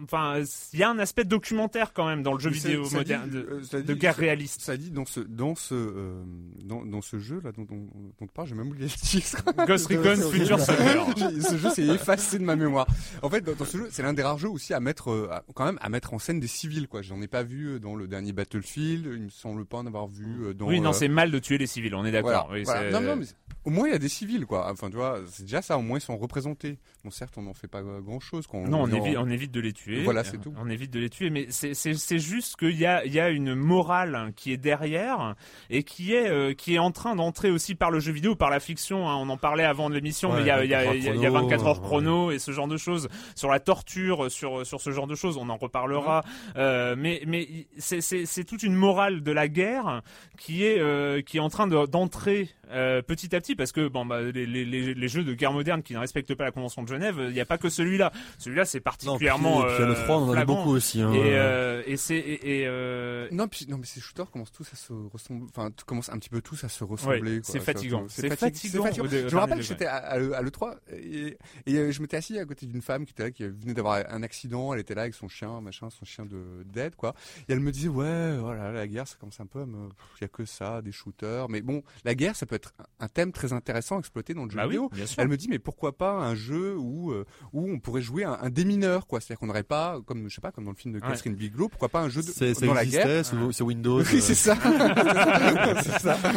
[0.03, 0.41] enfin,
[0.73, 3.61] il y a un aspect documentaire quand même dans le jeu vidéo dit, moderne de,
[3.73, 4.61] euh, de guerre réaliste.
[4.61, 6.23] Ça dit dans ce dans ce euh,
[6.63, 9.43] dans, dans ce jeu là dont tu parles, j'ai même oublié le titre.
[9.67, 10.29] Ghost Recon.
[10.31, 11.41] Future Soldier.
[11.41, 12.87] Ce jeu s'est effacé de ma mémoire.
[13.21, 15.27] En fait, dans, dans ce jeu, c'est l'un des rares jeux aussi à mettre euh,
[15.31, 17.01] à- quand même à mettre en scène des civils quoi.
[17.01, 20.45] J'en ai pas vu dans le dernier Battlefield, il me semble pas en avoir vu
[20.45, 22.47] euh, dans oui, non, euh, c'est mal de tuer les civils, on est d'accord.
[22.47, 22.81] voilà, Oui, voilà.
[22.81, 23.25] c'est- Non, non, mais
[23.65, 24.71] au moins il y a des civils quoi.
[24.71, 25.77] Enfin, tu vois, c'est déjà ça.
[25.77, 26.77] Au moins ils sont représentés.
[27.03, 28.45] Bon, certes, on n'en fait pas grand chose.
[28.47, 30.03] Quand Non, on, évite, on évite de les tuer.
[30.03, 30.53] Voilà, c'est tout.
[30.57, 33.19] On évite de les tuer, mais c'est- c'est c'est juste qu'il y a, il y
[33.19, 35.35] a une morale qui est derrière
[35.69, 38.49] et qui est, euh, qui est en train d'entrer aussi par le jeu vidéo, par
[38.49, 39.09] la fiction.
[39.09, 39.15] hein.
[39.15, 40.95] On en parlait avant de l'émission, Ouais, mais il y a, il y, a, 24
[40.97, 41.87] il y a- il y a chrono, 24 heures ouais.
[41.87, 43.07] chrono et ce genre de choses.
[43.35, 46.23] Sur la torture, sur, sur ce genre de choses, on en reparlera.
[46.55, 47.47] Euh, mais mais
[47.77, 50.01] c'est- c'est c'est toute une morale de la guerre
[50.37, 53.87] qui est, euh, qui est en train de- d'entrer euh, petit à petit parce que
[53.87, 56.51] bon, bah, les, les, les, les jeux de guerre moderne qui ne respectent pas la
[56.51, 58.11] Convention de Genève, il n'y a pas que celui-là.
[58.37, 58.81] Celui-là, c'est Non,
[59.17, 59.63] puis, particulièrement.
[59.67, 60.55] et puis Halo 3, on en a flagrant.
[60.55, 61.01] beaucoup aussi.
[61.01, 61.13] Hein.
[61.13, 64.67] Et, euh, et c'est et, et, euh, Non, puis non, mais ces shooters commencent tous
[64.71, 65.45] à se ressembler.
[65.49, 67.37] Enfin, commencent un petit peu tous à se ressembler.
[67.37, 68.05] Ouais, c'est fatigant.
[68.09, 69.05] C'est C'est fati- fatigant fatigant.
[69.09, 72.17] Je me rappelle que j'étais à, à le- à l'E3 et, et, euh, je m'étais
[72.17, 74.73] assis à côté d'une femme qui était là, qui venait d'avoir un accident.
[74.73, 77.13] Elle était là avec son chien, machin, son chien de d'aide, quoi.
[77.49, 79.89] Et elle me disait, ouais, voilà, la guerre, ça commence un peu à me.
[80.19, 81.49] Il y a que ça, des shooters.
[81.49, 84.45] Mais bon, la guerre, ça peut être un un thème très intéressant à exploiter dans
[84.45, 84.89] le jeu Bah vidéo.
[85.17, 88.37] Elle me dit, mais pourquoi pas un jeu où, euh, où on pourrait jouer un,
[88.41, 89.19] un démineur, quoi.
[89.19, 91.07] C'est-à-dire qu'on n'aurait pas, comme, je sais pas, comme dans le film de Ouais.
[91.09, 93.99] Catherine Bigelow, pourquoi pas un jeu de, ça dans la guerre c'est c'est Windows.
[94.01, 94.55] oui, euh, c'est ça.
[95.83, 96.17] c'est ça.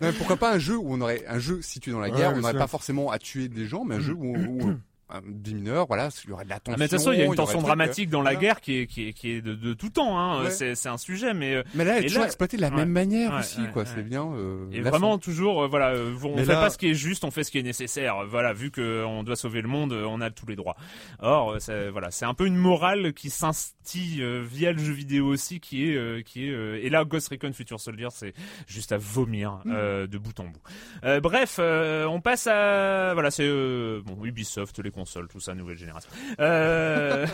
[0.00, 2.16] Non, mais pourquoi pas un jeu où on aurait un jeu situé dans la Ouais,
[2.16, 4.68] guerre, bien on n'aurait pas forcément à tuer des gens, mais un jeu où, où
[4.68, 4.78] un
[5.26, 6.74] des mineurs, voilà, il y aurait de la tension.
[6.74, 8.40] Ah, mais de toute façon, il y a une tension dramatique dans la voilà.
[8.40, 10.18] guerre qui est, qui est, qui est de, de tout temps.
[10.18, 10.44] Hein.
[10.44, 10.50] Ouais.
[10.50, 12.68] C'est, c'est un sujet, mais euh, Mais là, elle est toujours là- exploitée de la
[12.68, 13.84] ouais, même manière ouais, aussi, quoi.
[13.86, 14.24] C'est bien.
[14.26, 16.88] Euh, et là, vraiment toujours, euh, voilà, euh, on Mais fait là- pas ce qui
[16.90, 18.26] est juste, on fait ce qui est nécessaire.
[18.28, 20.76] Voilà, vu que on doit sauver le monde, on a tous les droits.
[21.20, 21.56] Or,
[21.90, 25.90] voilà, c'est un peu une morale qui s'instille euh, via le jeu vidéo aussi, qui
[25.90, 26.50] est, euh, qui est.
[26.52, 28.34] euh, et là, Ghost Recon Future Soldier, c'est
[28.66, 30.60] juste à vomir euh, de bout en bout.
[31.04, 35.54] Euh, bref, euh, on passe à voilà, c'est euh, bon Ubisoft, les consoles, tout ça,
[35.54, 36.10] nouvelle génération.
[36.40, 37.26] Euh,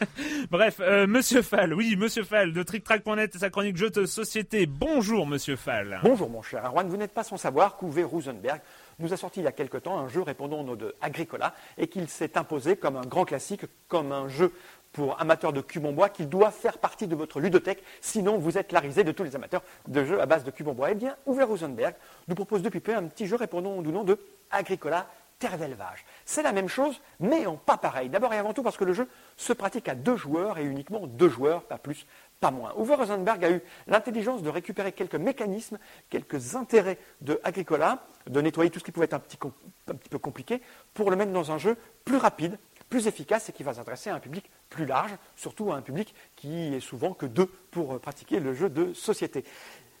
[0.50, 4.66] Bref, euh, Monsieur Fall, oui, Monsieur Fall de TrickTrack.net et sa chronique jeux de société.
[4.66, 6.00] Bonjour, Monsieur Fall.
[6.02, 8.60] Bonjour mon cher Erwan, vous n'êtes pas sans savoir qu'Uwe Rosenberg
[8.98, 11.54] nous a sorti il y a quelque temps un jeu répondant au nom de Agricola
[11.78, 14.52] et qu'il s'est imposé comme un grand classique, comme un jeu
[14.92, 18.58] pour amateurs de cubes en bois, qu'il doit faire partie de votre ludothèque, sinon vous
[18.58, 20.90] êtes la risée de tous les amateurs de jeux à base de cubes en bois.
[20.90, 21.94] Eh bien, Uwe Rosenberg
[22.28, 24.18] nous propose depuis peu un petit jeu répondant au nom de
[24.50, 25.06] Agricola
[25.38, 26.04] terre d'élevage.
[26.24, 28.08] C'est la même chose, mais en pas pareil.
[28.08, 31.08] D'abord et avant tout parce que le jeu se pratique à deux joueurs et uniquement
[31.08, 32.06] deux joueurs, pas plus,
[32.38, 32.72] pas moins.
[32.78, 35.78] Uwe Rosenberg a eu l'intelligence de récupérer quelques mécanismes,
[36.10, 39.50] quelques intérêts de Agricola, de nettoyer tout ce qui pouvait être un petit, com-
[39.88, 40.62] un petit peu compliqué,
[40.94, 42.56] pour le mettre dans un jeu plus rapide,
[42.92, 46.14] plus efficace et qui va s'adresser à un public plus large, surtout à un public
[46.36, 49.46] qui est souvent que deux pour pratiquer le jeu de société.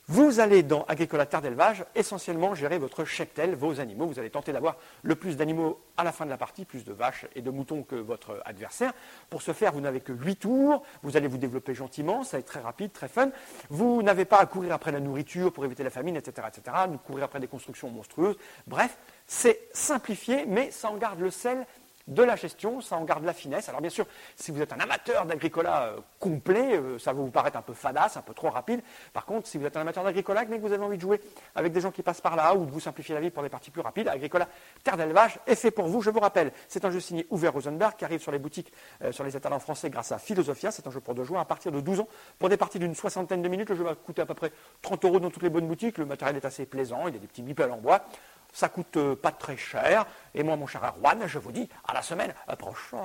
[0.08, 4.06] Vous allez dans Agricola Terre d'élevage essentiellement gérer votre cheptel, vos animaux.
[4.06, 6.92] Vous allez tenter d'avoir le plus d'animaux à la fin de la partie, plus de
[6.92, 8.92] vaches et de moutons que votre adversaire.
[9.30, 10.82] Pour ce faire, vous n'avez que 8 tours.
[11.02, 13.30] Vous allez vous développer gentiment, ça va être très rapide, très fun.
[13.70, 16.76] Vous n'avez pas à courir après la nourriture pour éviter la famine, etc., etc.,
[17.06, 18.36] courir après des constructions monstrueuses.
[18.66, 21.64] Bref, c'est simplifié, mais ça en garde le sel
[22.08, 23.68] de la gestion, ça en garde la finesse.
[23.68, 27.30] Alors bien sûr, si vous êtes un amateur d'agricola euh, complet, euh, ça va vous
[27.30, 28.80] paraître un peu fadasse, un peu trop rapide.
[29.12, 31.20] Par contre, si vous êtes un amateur d'agricola, mais que vous avez envie de jouer
[31.54, 33.48] avec des gens qui passent par là ou de vous simplifier la vie pour des
[33.48, 34.48] parties plus rapides, Agricola
[34.82, 36.02] Terre d'élevage est fait pour vous.
[36.02, 38.72] Je vous rappelle, c'est un jeu signé Ouvert Rosenberg qui arrive sur les boutiques,
[39.02, 40.70] euh, sur les étalons français grâce à Philosophia.
[40.70, 42.08] C'est un jeu pour deux joueurs à partir de 12 ans.
[42.38, 45.04] Pour des parties d'une soixantaine de minutes, le jeu va coûter à peu près 30
[45.04, 45.98] euros dans toutes les bonnes boutiques.
[45.98, 48.04] Le matériel est assez plaisant, il y a des petits meeples en bois.
[48.52, 50.04] Ça coûte pas très cher.
[50.34, 53.00] Et moi, mon cher Erwan, je vous dis à la semaine prochaine.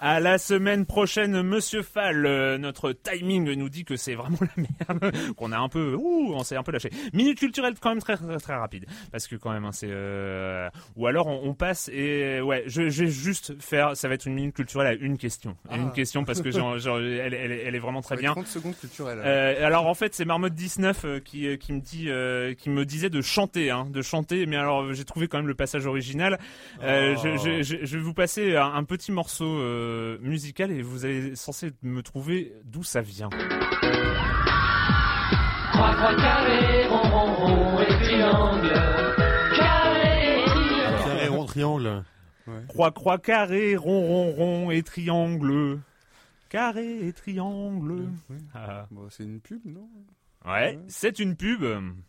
[0.00, 2.26] À la semaine prochaine, Monsieur Fall.
[2.26, 4.64] Euh, notre timing nous dit que c'est vraiment la
[5.00, 6.90] merde, qu'on a un peu, ouh, on s'est un peu lâché.
[7.12, 10.68] Minute culturelle quand même très très, très rapide, parce que quand même, hein, c'est euh...
[10.96, 14.26] ou alors on, on, passe et ouais, je, je, vais juste faire, ça va être
[14.26, 15.76] une minute culturelle à une question, ah.
[15.76, 18.32] une question parce que genre, genre, elle, elle, elle, est vraiment très bien.
[18.32, 19.20] 30 secondes culturelles.
[19.24, 22.84] Euh, alors en fait, c'est Marmotte 19 euh, qui qui me dit, euh, qui me
[22.84, 26.38] disait de chanter, hein, de chanter, mais alors j'ai trouvé quand même le passage original.
[26.78, 26.82] Oh.
[26.82, 31.34] Je, je, je, vais vous passer un, un petit morceau euh, musical et vous allez
[31.34, 33.30] censé me trouver d'où ça vient.
[35.72, 38.72] Croix, croix, carré, rond, rond, rond et triangle.
[39.56, 41.04] Carré, triangle.
[41.04, 42.04] Carré, rond, triangle.
[42.46, 42.62] Ouais.
[42.68, 45.80] Croix, croix, carré, rond, rond, rond et triangle.
[46.48, 48.08] Carré et triangle.
[48.30, 48.86] Ouais, ah.
[48.90, 49.88] bon, c'est une pub, non?
[50.44, 50.78] Ouais, ouais.
[50.88, 51.64] c'est une pub.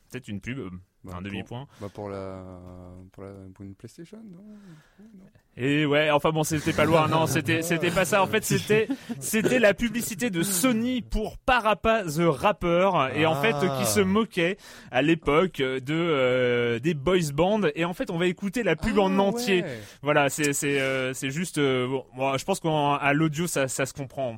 [0.10, 0.60] C'est une pub.
[1.08, 1.68] Bah, un demi-point.
[1.80, 2.44] Bah pour la,
[3.14, 4.44] pour la pour une PlayStation, non,
[5.00, 5.26] non.
[5.60, 8.22] Et ouais, enfin bon, c'était pas loin, non, c'était c'était pas ça.
[8.22, 8.88] En fait, c'était
[9.20, 14.58] c'était la publicité de Sony pour Parappa the Rapper et en fait qui se moquait
[14.92, 18.98] à l'époque de euh, des boys bands et en fait on va écouter la pub
[18.98, 19.64] ah, en entier.
[19.64, 19.80] Ouais.
[20.04, 23.94] Voilà, c'est c'est euh, c'est juste euh, bon, je pense qu'à l'audio ça ça se
[23.94, 24.38] comprend.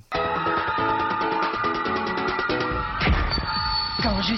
[4.01, 4.35] Quand je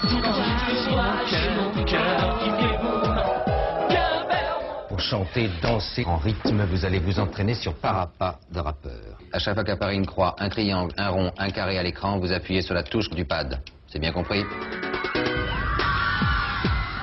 [5.11, 9.17] chanter, danser en rythme, vous allez vous entraîner sur Parappa de rappeur.
[9.33, 12.31] À chaque fois qu'apparaît une croix, un triangle, un rond, un carré à l'écran, vous
[12.31, 13.59] appuyez sur la touche du pad.
[13.87, 14.45] C'est bien compris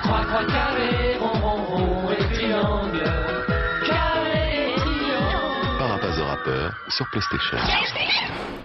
[0.01, 3.03] Croix, croix, carré, rond, rond, rond et triangle.
[3.85, 5.77] Carré, triangle.
[5.77, 7.57] Parappa the rappeur sur PlayStation.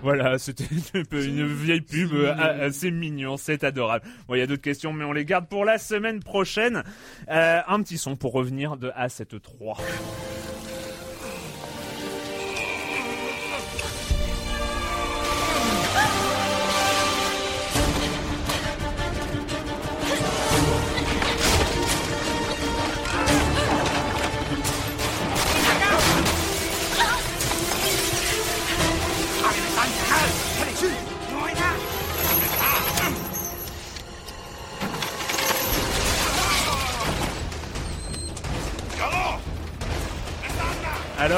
[0.04, 0.66] Voilà, c'était
[1.12, 4.04] une vieille pub assez mignon, c'est adorable.
[4.28, 6.82] Bon, il y a d'autres questions, mais on les garde pour la semaine prochaine.
[7.30, 9.34] Euh, un petit son pour revenir de A7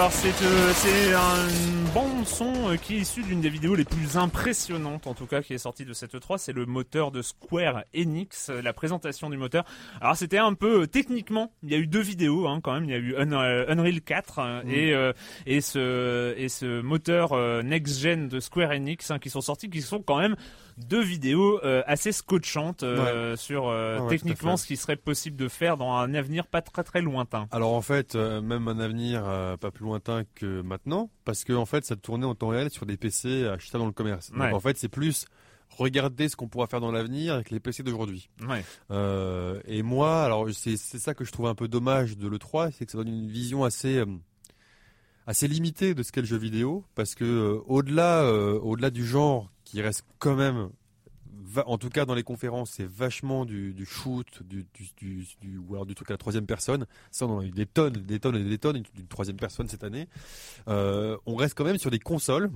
[0.07, 3.85] Alors c'est euh, c'est un bon son euh, qui est issu d'une des vidéos les
[3.85, 7.23] plus impressionnantes en tout cas qui est sortie de cette E3, c'est le moteur de
[7.23, 9.65] Square Enix, euh, la présentation du moteur.
[10.01, 12.91] Alors c'était un peu techniquement, il y a eu deux vidéos hein, quand même, il
[12.91, 14.71] y a eu Un- Unreal 4 euh, Mm.
[14.71, 15.13] et euh,
[15.45, 17.35] et ce et ce moteur
[17.65, 20.37] next gen de Square Enix hein, qui sont sortis qui sont quand même
[20.79, 25.49] deux vidéos euh, assez scotchantes euh, sur euh, Ouais, techniquement ce qui serait possible de
[25.49, 27.49] faire dans un avenir pas très très lointain.
[27.51, 29.23] Alors en fait, même un avenir
[29.61, 32.87] pas plus lointain que maintenant, parce que en fait, ça tournait en temps réel sur
[32.87, 34.31] des PC achetables dans le commerce.
[34.31, 34.53] Donc Ouais.
[34.53, 35.27] en fait, c'est plus
[35.71, 38.29] regarder ce qu'on pourra faire dans l'avenir avec les PC d'aujourd'hui.
[38.49, 38.65] Ouais.
[38.91, 42.71] Euh, et moi, alors c'est c'est ça que je trouve un peu dommage de l'E3,
[42.73, 44.03] c'est que ça donne une vision assez
[45.27, 49.05] assez limitée de ce qu'est le jeu vidéo, parce que euh, au-delà euh, au-delà du
[49.05, 50.71] genre qui reste quand même
[51.45, 55.27] va- en tout cas dans les conférences, c'est vachement du, du shoot, du, du, du,
[55.43, 56.87] du- ou alors du truc à la troisième personne.
[57.11, 59.69] Ça, on en a eu des tonnes, des tonnes et des tonnes d'une troisième personne
[59.69, 60.09] cette année.
[60.69, 62.51] Euh, on reste quand même sur des consoles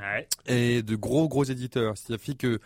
[0.00, 0.28] Ouais.
[0.46, 1.98] et de gros gros éditeurs.
[1.98, 2.60] C'est-à-dire que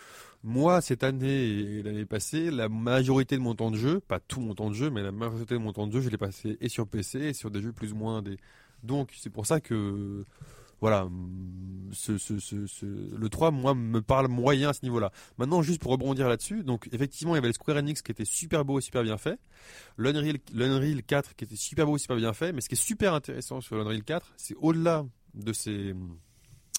[0.45, 4.41] moi, cette année et l'année passée, la majorité de mon temps de jeu, pas tout
[4.41, 6.59] mon temps de jeu, mais la majorité de mon temps de jeu, je l'ai passé
[6.61, 8.37] et sur PC et sur des jeux plus ou moins des.
[8.83, 10.25] Donc c'est pour ça que
[10.81, 11.09] voilà,
[11.93, 15.11] ce- le 3, moi, me parle moyen à ce niveau-là.
[15.39, 18.25] Maintenant, juste pour rebondir là-dessus, donc effectivement, il y avait le Square Enix qui était
[18.25, 19.39] super beau et super bien fait,
[19.97, 22.79] l'Unreal, l'Unreal 4 qui était super beau et super bien fait, mais ce qui est
[22.83, 25.05] super intéressant sur l'Unreal 4, c'est au-delà
[25.35, 25.95] de ces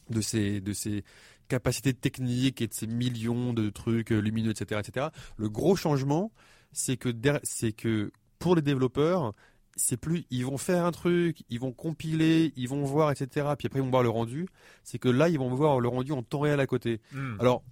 [0.09, 1.03] de ces de ces
[1.47, 5.07] capacités techniques et de ces millions de trucs euh, lumineux, etc., etc.
[5.37, 6.31] Le gros changement,
[6.73, 7.09] c'est que
[7.43, 9.33] c'est que pour les développeurs,
[9.77, 13.47] c'est plus ils vont faire un truc, ils vont compiler, ils vont voir, etc.
[13.57, 14.47] Puis après ils vont voir le rendu.
[14.83, 16.99] C'est que là ils vont voir le rendu en temps réel à côté.
[17.13, 17.35] Hmm.
[17.39, 17.63] Alors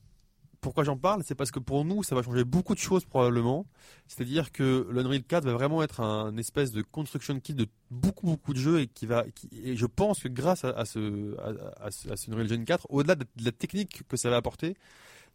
[0.61, 1.21] pourquoi j'en parle?
[1.23, 3.67] C'est parce que pour nous, ça va changer beaucoup de choses probablement.
[4.07, 8.51] C'est-à-dire que l'Unreal 4 va vraiment être un espèce de construction kit de beaucoup beaucoup
[8.51, 11.85] de jeux et qui va qui- et je pense que grâce à, à ce à,
[11.85, 14.37] à ce à ce Unreal Engine 4, au-delà de, de la technique que ça va
[14.37, 14.75] apporter,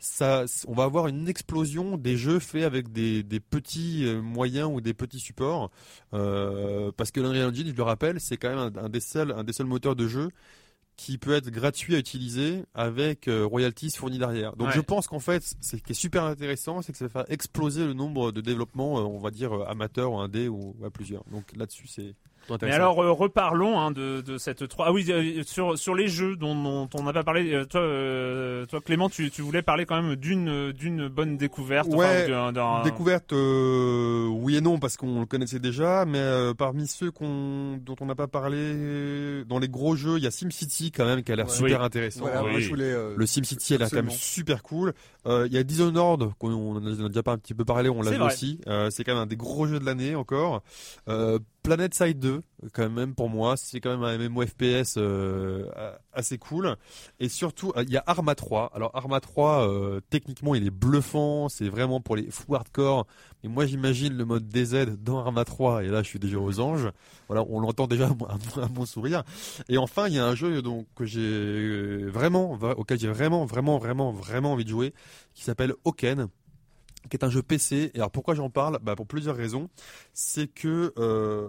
[0.01, 4.69] ça, on va avoir une explosion des jeux faits avec des, des petits euh, moyens
[4.73, 5.71] ou des petits supports.
[6.15, 9.33] Euh, parce que l'Unreal Engine, je le rappelle, c'est quand même un, un des seuls,
[9.33, 10.29] un des seuls moteurs de jeu
[10.97, 14.55] qui peut être gratuit à utiliser avec euh, royalties fournies derrière.
[14.57, 14.75] Donc Ouais.
[14.75, 17.87] je pense qu'en fait, ce qui est super intéressant, c'est que ça va faire exploser
[17.87, 21.25] le nombre de développements, euh, on va dire amateurs ou indés ou, ou à plusieurs.
[21.31, 22.15] Donc là-dessus, c'est
[22.63, 26.09] Mais alors euh, reparlons hein, de, de cette 3 Ah oui, euh, sur sur les
[26.09, 27.53] jeux dont, dont on n'a pas parlé.
[27.55, 31.87] euh, toi, euh, toi Clément, tu, tu voulais parler quand même d'une d'une bonne découverte.
[31.89, 36.19] enfin, Ouais, d'un- d'un- découverte, euh, oui et non, parce qu'on le connaissait déjà, mais
[36.19, 40.27] euh, parmi ceux qu'on, dont on n'a pas parlé, dans les gros jeux, il y
[40.27, 41.53] a SimCity quand même qui a l'air Ouais.
[41.55, 41.87] super Oui.
[41.87, 42.21] intéressant.
[42.23, 42.63] Voilà, moi, Oui.
[42.63, 44.93] je voulais, euh, Le SimCity, elle a quand même super cool.
[45.27, 47.99] Euh, Il y a Dishonored, qu'on on a déjà pas un petit peu parlé, on
[48.03, 48.33] l'a C'est vu vrai.
[48.33, 48.61] aussi.
[48.67, 50.63] Euh, c'est quand même un des gros jeux de l'année encore.
[51.63, 52.43] Planet Side 2,
[52.73, 55.67] quand même pour moi, c'est quand même un MMO FPS euh,
[56.13, 56.77] assez cool.
[57.19, 58.73] Et surtout, il y a Arma 3.
[58.75, 61.49] Alors Arma 3, euh, techniquement, il est bluffant.
[61.49, 63.07] C'est vraiment pour les fous hardcore.
[63.43, 65.85] Mais moi, j'imagine le mode DZ dans Arma 3.
[65.85, 66.91] Et là, je suis déjà aux anges.
[67.29, 69.23] Voilà, on l'entend déjà à mon, sourire.
[69.69, 73.45] Et enfin, il y a un jeu donc que j'ai euh, vraiment, auquel j'ai vraiment,
[73.45, 74.95] vraiment, vraiment, vraiment envie de jouer,
[75.35, 76.29] qui s'appelle Oken
[77.09, 77.91] qui est un jeu PC.
[77.95, 78.79] Et alors pourquoi j'en parle?
[78.83, 79.69] Bah, Pour plusieurs raisons.
[80.13, 81.49] C'est que euh,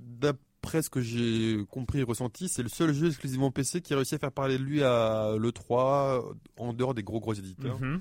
[0.00, 3.96] d'après ce que j'ai compris et ressenti, c'est le seul jeu exclusivement PC qui a
[3.96, 6.22] réussi à faire parler de lui à l'E3
[6.56, 7.80] en dehors des gros gros éditeurs.
[7.80, 8.00] Mhm.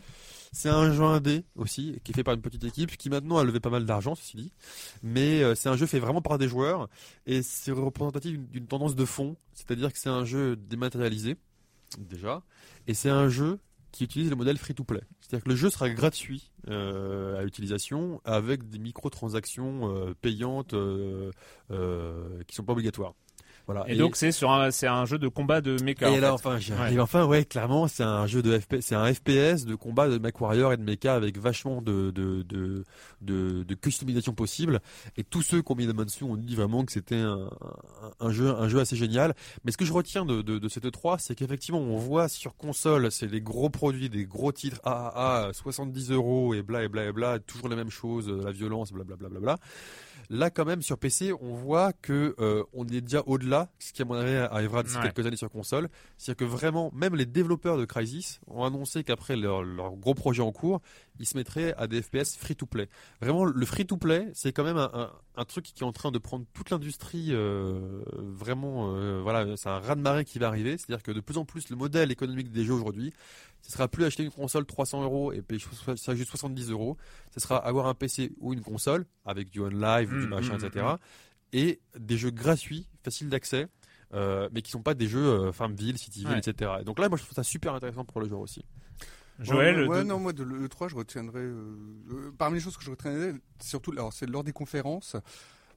[0.51, 3.43] C'est un jeu indé aussi, qui est fait par une petite équipe, qui maintenant a
[3.43, 4.51] levé pas mal d'argent, ceci dit.
[5.03, 6.89] Mais euh, c'est un jeu fait vraiment par des joueurs,
[7.27, 11.37] et c'est représentatif d'une tendance de fond, c'est-à-dire que c'est un jeu dématérialisé,
[11.99, 12.41] déjà,
[12.87, 13.59] et c'est un jeu
[13.91, 15.01] qui utilise le modèle free-to-play.
[15.19, 21.31] C'est-à-dire que le jeu sera gratuit euh, à utilisation, avec des microtransactions euh, payantes euh,
[21.71, 23.13] euh, qui sont pas obligatoires.
[23.69, 23.85] Voilà.
[23.87, 26.09] Et, donc c'est sur un c'est un jeu de combat de mecha.
[26.09, 26.33] Et en là, fait.
[26.33, 26.99] enfin, j'y Ouais.
[26.99, 30.73] Enfin, ouais, clairement, c'est un jeu de FPS, c'est un FPS de combat de MechWarrior
[30.73, 32.83] et de mecha avec vachement de, de, de,
[33.21, 34.79] de, de customisation possible.
[35.17, 37.47] Et tous ceux qui ont mis la mention ont dit vraiment que c'était un,
[38.19, 39.35] un, jeu, un jeu assez génial.
[39.63, 42.55] Mais ce que je retiens de, de, de cette E3, c'est qu'effectivement, on voit sur
[42.55, 47.05] console, c'est les gros produits, des gros titres AAA, 70 euros et bla et bla
[47.05, 49.57] et bla, toujours les mêmes choses, la violence, bla bla bla bla bla.
[50.31, 54.03] Là, quand même, sur PC, on voit que euh, on est déjà au-delà, ce qui
[54.03, 55.03] à mon avis arrivera d'ici Ouais.
[55.11, 55.89] quelques années sur console.
[56.17, 60.43] C'est-à-dire que vraiment, même les développeurs de Crysis ont annoncé qu'après leur, leur gros projet
[60.43, 60.81] en cours,
[61.19, 62.87] ils se mettraient à des FPS free-to-play.
[63.21, 66.17] Vraiment, le free-to-play, c'est quand même un, un, un truc qui est en train de
[66.17, 67.27] prendre toute l'industrie.
[67.31, 70.77] euh, vraiment, euh, voilà, c'est un raz-de-marée qui va arriver.
[70.77, 73.13] C'est-à-dire que de plus en plus, le modèle économique des jeux aujourd'hui,
[73.61, 75.61] ce sera plus acheter une console 300 euros et payer
[75.97, 76.97] ça juste 70 euros.
[77.33, 80.65] Ce sera avoir un PC ou une console avec du on-live, du Mm, machin, mm,
[80.65, 80.85] etc.
[80.85, 80.97] mm.
[81.51, 83.67] Et des jeux gratuits, faciles d'accès.
[84.15, 86.39] euh, mais qui sont pas des jeux Farmville, Cityville, Ouais.
[86.39, 86.71] etc.
[86.81, 88.65] Et donc là, moi, je trouve ça super intéressant pour le joueur aussi.
[89.39, 91.39] Joël, Ouais, ouais, de- non, moi de l'E3, je retiendrai.
[91.39, 91.75] euh,
[92.11, 95.15] euh, parmi les choses que je retiendrai, surtout, alors c'est lors des conférences,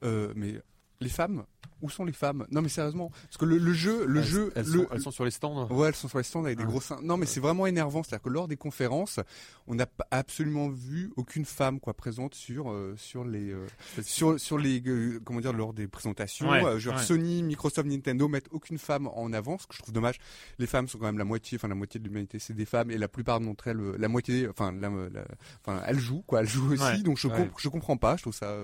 [0.03, 0.61] euh, mais
[1.03, 1.43] les femmes,
[1.81, 2.45] où sont les femmes?
[2.51, 5.01] Non, mais sérieusement, parce que le, le jeu, le Elles- jeu, elles le- sont- elles
[5.01, 6.69] sont sur les stands Ouais, elles sont sur les stands avec des Ouais.
[6.69, 6.99] gros seins.
[7.03, 9.19] Non, mais c'est vraiment énervant, c'est-à-dire que lors des conférences,
[9.67, 13.65] on n'a absolument vu aucune femme quoi présente sur euh, sur les euh,
[14.01, 16.49] sur sur les euh, comment dire lors des présentations.
[16.49, 17.01] Ouais, genre ouais.
[17.03, 20.19] Sony, Microsoft, Nintendo mettent aucune femme en avant, ce que je trouve dommage.
[20.59, 22.91] Les femmes sont quand même la moitié, enfin la moitié de l'humanité, c'est des femmes
[22.91, 25.25] et la plupart d'entre elles, la moitié, enfin la, la-
[25.65, 26.83] enfin elles jouent quoi, elles jouent aussi.
[26.83, 28.55] Ouais, donc je comp- je comprends pas, je trouve ça,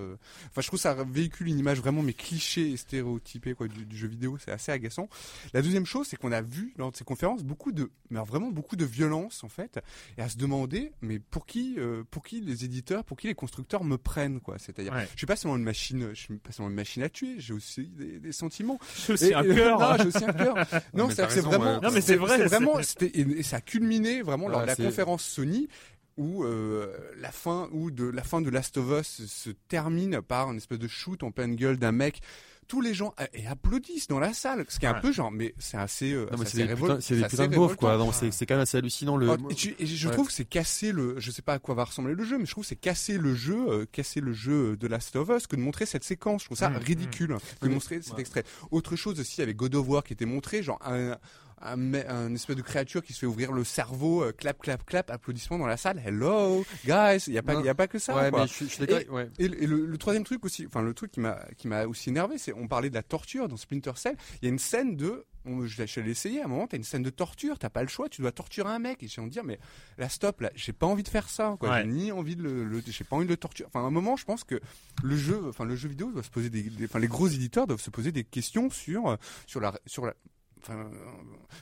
[0.49, 3.97] enfin je trouve ça véhicule une image vraiment mais cliché et stéréotypée quoi du, du
[3.97, 5.09] jeu vidéo, c'est assez agaçant.
[5.53, 8.51] La deuxième chose, c'est qu'on a vu lors de ces conférences beaucoup de, mais vraiment
[8.51, 9.79] beaucoup de violence en fait,
[10.17, 13.35] et à se demander, mais pour qui, euh, pour qui les éditeurs, pour qui les
[13.35, 14.57] constructeurs me prennent quoi.
[14.59, 15.07] C'est-à-dire, Ouais.
[15.13, 17.53] je suis pas seulement une machine, je suis pas seulement une machine à tuer, j'ai
[17.53, 18.79] aussi des, des sentiments.
[19.07, 19.79] J'ai aussi un cœur.
[19.79, 20.55] Non, j'ai aussi un cœur.
[20.93, 21.75] Non, mais c'est vraiment.
[21.75, 21.81] ouais.
[21.81, 22.79] Non, mais c'est vrai, vraiment.
[22.79, 25.67] et, et ça a culminé vraiment lors de la conférence Sony
[26.17, 30.51] où euh, la fin où de la fin de Last of Us se termine par
[30.51, 32.19] une espèce de shoot en pleine gueule d'un mec.
[32.67, 35.01] Tous les gens euh, et applaudissent dans la salle, ce qui est un Ouais.
[35.01, 37.75] peu genre, mais c'est assez, euh, c'est des putains, c'est des assez putains de beaufs,
[37.77, 37.97] quoi.
[37.97, 39.17] Donc, c'est, quand même assez hallucinant.
[39.17, 39.27] Le...
[39.27, 40.13] Oh, et, tu- et je Ouais.
[40.13, 42.45] trouve que c'est casser le, je sais pas à quoi va ressembler le jeu, mais
[42.45, 45.47] je trouve que c'est casser le jeu, euh, casser le jeu de Last of Us
[45.47, 46.41] que de montrer cette séquence.
[46.41, 48.19] Je trouve ça Mm, ridicule que de montrer cet ouais.
[48.21, 48.43] extrait.
[48.69, 51.17] Autre chose aussi avec God of War qui était montré, genre un,
[51.61, 55.57] un, espèce de créature qui se fait ouvrir le cerveau, euh, clap, clap, clap, applaudissements
[55.57, 56.01] dans la salle.
[56.05, 57.23] Hello, guys.
[57.27, 57.59] Il y a pas, Non.
[57.61, 58.15] il y a pas que ça.
[58.15, 58.41] Ouais, quoi.
[58.41, 59.29] mais je je Et- ouais.
[59.39, 62.09] Et, et le, le troisième truc aussi, enfin le truc qui m'a qui m'a aussi
[62.09, 64.15] énervé, c'est on parlait de la torture dans Splinter Cell.
[64.41, 65.25] Il y a une scène de,
[65.65, 68.09] je, l'ai- essayé à un moment, t'as une scène de torture, t'as pas le choix,
[68.09, 69.03] tu dois torturer un mec.
[69.03, 69.59] Et j'ai envie de dire, mais
[69.97, 71.55] là stop, là, j'ai pas envie de faire ça.
[71.59, 71.69] Quoi.
[71.69, 71.81] Ouais.
[71.83, 73.67] J'ai ni envie de le, le- j'ai pas envie de le torturer.
[73.73, 74.59] Enfin, à un moment, je pense que
[75.03, 77.67] le jeu, enfin le jeu vidéo doit se poser des, des- enfin les gros éditeurs
[77.67, 79.15] doivent se poser des questions sur euh,
[79.47, 80.13] sur la sur la
[80.61, 80.83] Enfin, euh,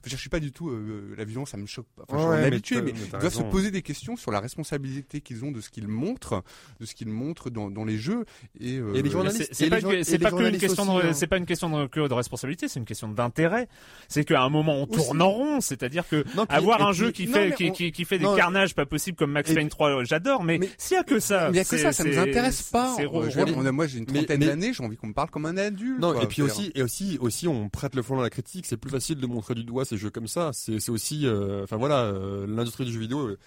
[0.06, 2.04] je suis pas du tout euh, la violence, ça me choque pas.
[2.10, 5.46] Enfin, Ouais, habitué, mais, mais ils doivent se poser des questions sur la responsabilité qu'ils
[5.46, 6.44] ont de ce qu'ils montrent,
[6.80, 8.26] de ce qu'ils montrent dans, dans les jeux.
[8.60, 11.14] Et, euh, Et les Mais journalistes- c'est- pas, c'est une question aussi, de, hein.
[11.14, 13.68] c'est pas une question de, que de responsabilité, c'est une question d'intérêt.
[14.08, 16.98] C'est qu'à un moment on tourne en rond, c'est-à-dire que Non, puis- avoir un puis-
[17.00, 19.32] jeu qui non, fait qui, on- qui, qui fait des non, carnages pas possibles comme
[19.32, 21.78] Max Payne 3, j'adore, mais, s'il y a que ça, il y a que c'est-
[21.78, 22.96] ça, ça nous intéresse pas.
[23.00, 26.00] Euh, moi, j'ai une trentaine d'années, j'ai envie qu'on me parle comme un adulte.
[26.02, 28.66] Non, et puis aussi, et aussi, aussi, on prête le flanc à la critique.
[28.66, 30.52] C'est facile de montrer du doigt ces jeux comme ça.
[30.54, 33.20] C'est, aussi, euh, enfin voilà, euh, l'industrie du jeu vidéo.
[33.28, 33.38] euh,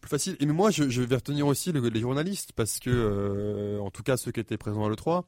[0.00, 0.36] plus facile.
[0.40, 4.30] Et moi, je, vais retenir aussi le- les journalistes parce que, en tout cas, ceux
[4.30, 5.24] qui étaient présents à l'E3,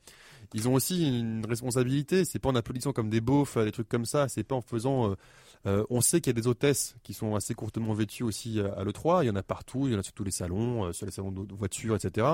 [0.55, 2.25] ils ont aussi une responsabilité.
[2.27, 4.29] C'est pas en applaudissant comme des beaufs, des trucs comme ça.
[4.29, 5.17] C'est pas en faisant.
[5.67, 8.79] Euh, on sait qu'il y a des hôtesses qui sont assez courtement vêtues aussi à,
[8.81, 9.25] à l'E3.
[9.25, 9.87] Il y en a partout.
[9.87, 12.27] Il y en a sur tous les salons, euh, sur les salons de voitures, etc.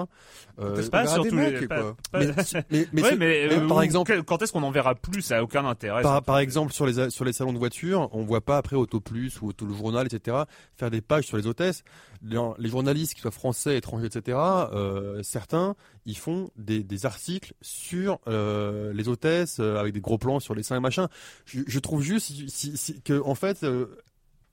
[0.59, 1.97] Euh, Hôtesses pas verra sur des tous les- mecs, pas- quoi.
[2.13, 2.27] pas- mais,
[2.71, 5.23] mais, mais Ouais, c'est- mais, mais euh, par exemple, quand est-ce qu'on en verra plus?
[5.23, 6.03] Ça a aucun intérêt.
[6.03, 9.01] par, par exemple, sur les, sur les salons de voitures, on voit pas après Auto
[9.01, 10.37] Plus ou Auto le Journal, etc.,
[10.77, 11.83] faire des pages sur les hôtesses.
[12.23, 14.39] Les, les journalistes, qu'ils soient français, étrangers, etc.,
[14.73, 15.75] euh, certains,
[16.07, 20.55] ils font des, des articles sur euh, les hôtesses euh, avec des gros plans sur
[20.55, 21.09] les seins et machin.
[21.47, 23.65] Je, je trouve juste si, si- si- que, en fait,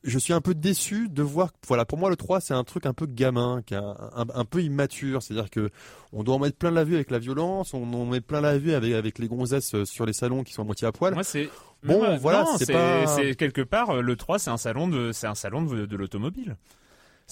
[0.04, 1.52] je suis un peu déçu de voir.
[1.68, 4.26] Voilà, pour moi, le 3, c'est un truc un peu gamin, qui est un, un-
[4.34, 5.22] un peu immature.
[5.22, 5.70] C'est-à-dire que
[6.12, 8.58] on doit en mettre plein la vue avec la violence, on en met plein la
[8.58, 11.14] vue avec, avec les gonzesses sur les salons qui sont à moitié à poil.
[11.14, 11.50] Moi, c'est
[11.84, 13.06] Bon, voilà, c'est pas-
[13.36, 16.56] quelque part le 3, c'est un salon de c'est un salon de, de l'automobile.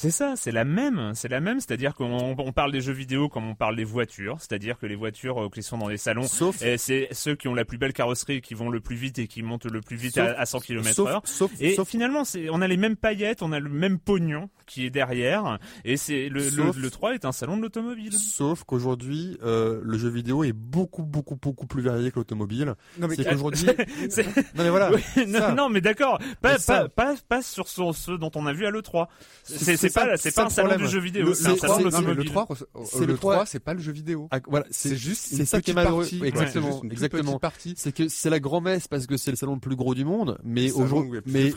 [0.01, 3.27] C'est ça, c'est la même, c'est la même, c'est-à-dire qu'on on parle des jeux vidéo
[3.27, 6.23] comme on parle des voitures, c'est-à-dire que les voitures euh, qui sont dans les salons,
[6.23, 9.19] Sauf- et c'est ceux qui ont la plus belle carrosserie, qui vont le plus vite
[9.19, 11.21] et qui montent le plus vite Sauf- à, à 100 km sauf- heure.
[11.25, 14.49] sauf- et sauf- finalement, c'est, on a les mêmes paillettes, on a le même pognon
[14.65, 18.13] qui est derrière, et c'est le, le, Sauf- le 3 est un salon de l'automobile.
[18.13, 22.75] Sauf qu'aujourd'hui, euh, le jeu vidéo est beaucoup, beaucoup, beaucoup plus varié que l'automobile.
[22.99, 23.67] Non, mais c'est qu'aujourd'hui.
[24.09, 24.23] c'est-
[24.55, 24.91] non mais voilà.
[25.17, 25.25] Oui,
[25.57, 28.71] non, mais d'accord, pas, pas, pas, pas sur ce, ce dont on a vu à
[28.71, 29.07] l'E3.
[29.43, 31.49] C'est, C'est- c'est c'est pas, c'est pas un le salon du jeu vidéo, Le- c'est
[31.49, 32.31] le salon de trois- non, mais le l'automobile.
[32.31, 32.47] 3,
[32.85, 34.27] C'est le le 3, trois- c'est pas le jeu vidéo.
[34.31, 36.01] Ah, voilà, C'est juste c'est une ça qui est petite malheureux.
[36.03, 36.15] partie.
[36.15, 37.23] Oui, Ouais, exactement, exactement.
[37.23, 37.73] petite partie.
[37.77, 40.39] C'est que c'est la grand-messe parce que c'est le salon le plus gros du monde,
[40.43, 41.51] mais aujourd'hui, mais.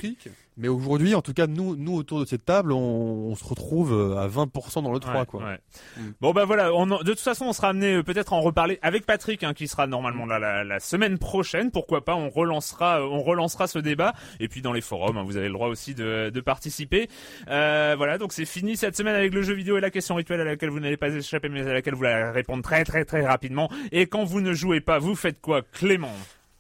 [0.57, 2.79] Mais aujourd'hui, en tout cas, nous, nous autour de cette table, on,
[3.31, 5.43] on se retrouve euh, à 20% dans le 3, Ouais, quoi.
[5.45, 5.59] ouais.
[5.97, 6.01] Mm.
[6.21, 8.79] Bon bah voilà, on de toute façon on sera amené euh, peut-être à en reparler
[8.83, 11.71] avec Patrick hein, qui sera normalement là la, la semaine prochaine.
[11.71, 14.13] Pourquoi pas, on relancera, euh, on relancera ce débat.
[14.41, 17.09] Et puis dans les forums, hein, vous avez le droit aussi de, de participer.
[17.49, 20.41] Euh, voilà, donc c'est fini cette semaine avec le jeu vidéo et la question rituelle
[20.41, 23.27] à laquelle vous n'allez pas échapper, mais à laquelle vous allez répondre très très très
[23.27, 23.71] rapidement.
[23.91, 26.13] Et quand vous ne jouez pas, vous faites quoi, Clément?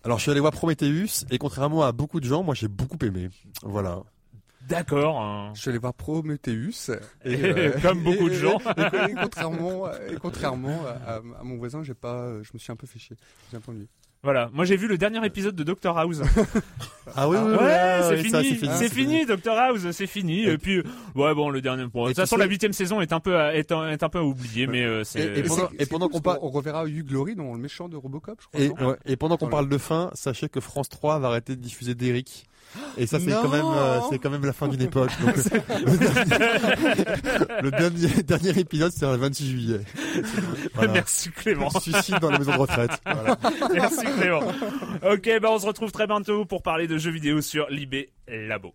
[0.05, 2.99] Alors, je suis allé voir Prometheus, et contrairement à beaucoup de gens, moi, j'ai beaucoup
[3.05, 3.31] aimé.
[3.63, 4.03] Voilà.
[4.69, 5.21] D'accord.
[5.21, 5.53] hein.
[5.55, 6.91] Je suis allé voir Prometheus.
[7.25, 8.59] Et, Comme beaucoup de et- gens.
[8.77, 12.77] Et, et contrairement, et contrairement à, à mon voisin, j'ai pas, je me suis un
[12.77, 13.17] peu fait chier.
[13.51, 13.89] J'ai un peu ennuyé.
[14.25, 16.21] Voilà, moi j'ai vu le dernier épisode de Doctor House.
[17.15, 19.27] Ah oui, oui, ouais, oui, ah, c'est oui, fini, c'est fini, fini.
[19.27, 20.45] Doctor House, c'est fini.
[20.47, 20.83] Et puis,
[21.15, 21.85] ouais, bon, le dernier.
[21.93, 24.03] Bon, de toute façon, sais- la huitième saison est un peu, à- est, un- est
[24.03, 25.19] un peu à oublier, mais euh, c'est.
[25.21, 25.39] Et-
[25.83, 28.61] et pendant- qu'on parle- on reverra Hugh Glory dans le méchant de Robocop, je crois.
[28.61, 28.91] Et, non?
[28.93, 31.95] ouais, et pendant qu'on parle de fin, sachez que France 3 va arrêter de diffuser
[31.95, 32.47] d'Eric.
[32.97, 35.11] Et ça, c'est quand même, euh, c'est quand même la fin d'une époque.
[35.21, 35.37] Donc,
[35.87, 39.81] le dernier, le dernier, dernier épisode, c'est le 26 juillet.
[40.75, 40.93] Voilà.
[40.93, 41.71] Merci Clément.
[41.71, 42.93] Suicide dans la maison de retraite.
[43.05, 43.39] Voilà.
[43.73, 44.43] Merci Clément.
[45.03, 48.75] Ok, bah on se retrouve très bientôt pour parler de jeux vidéo sur Libé Labo.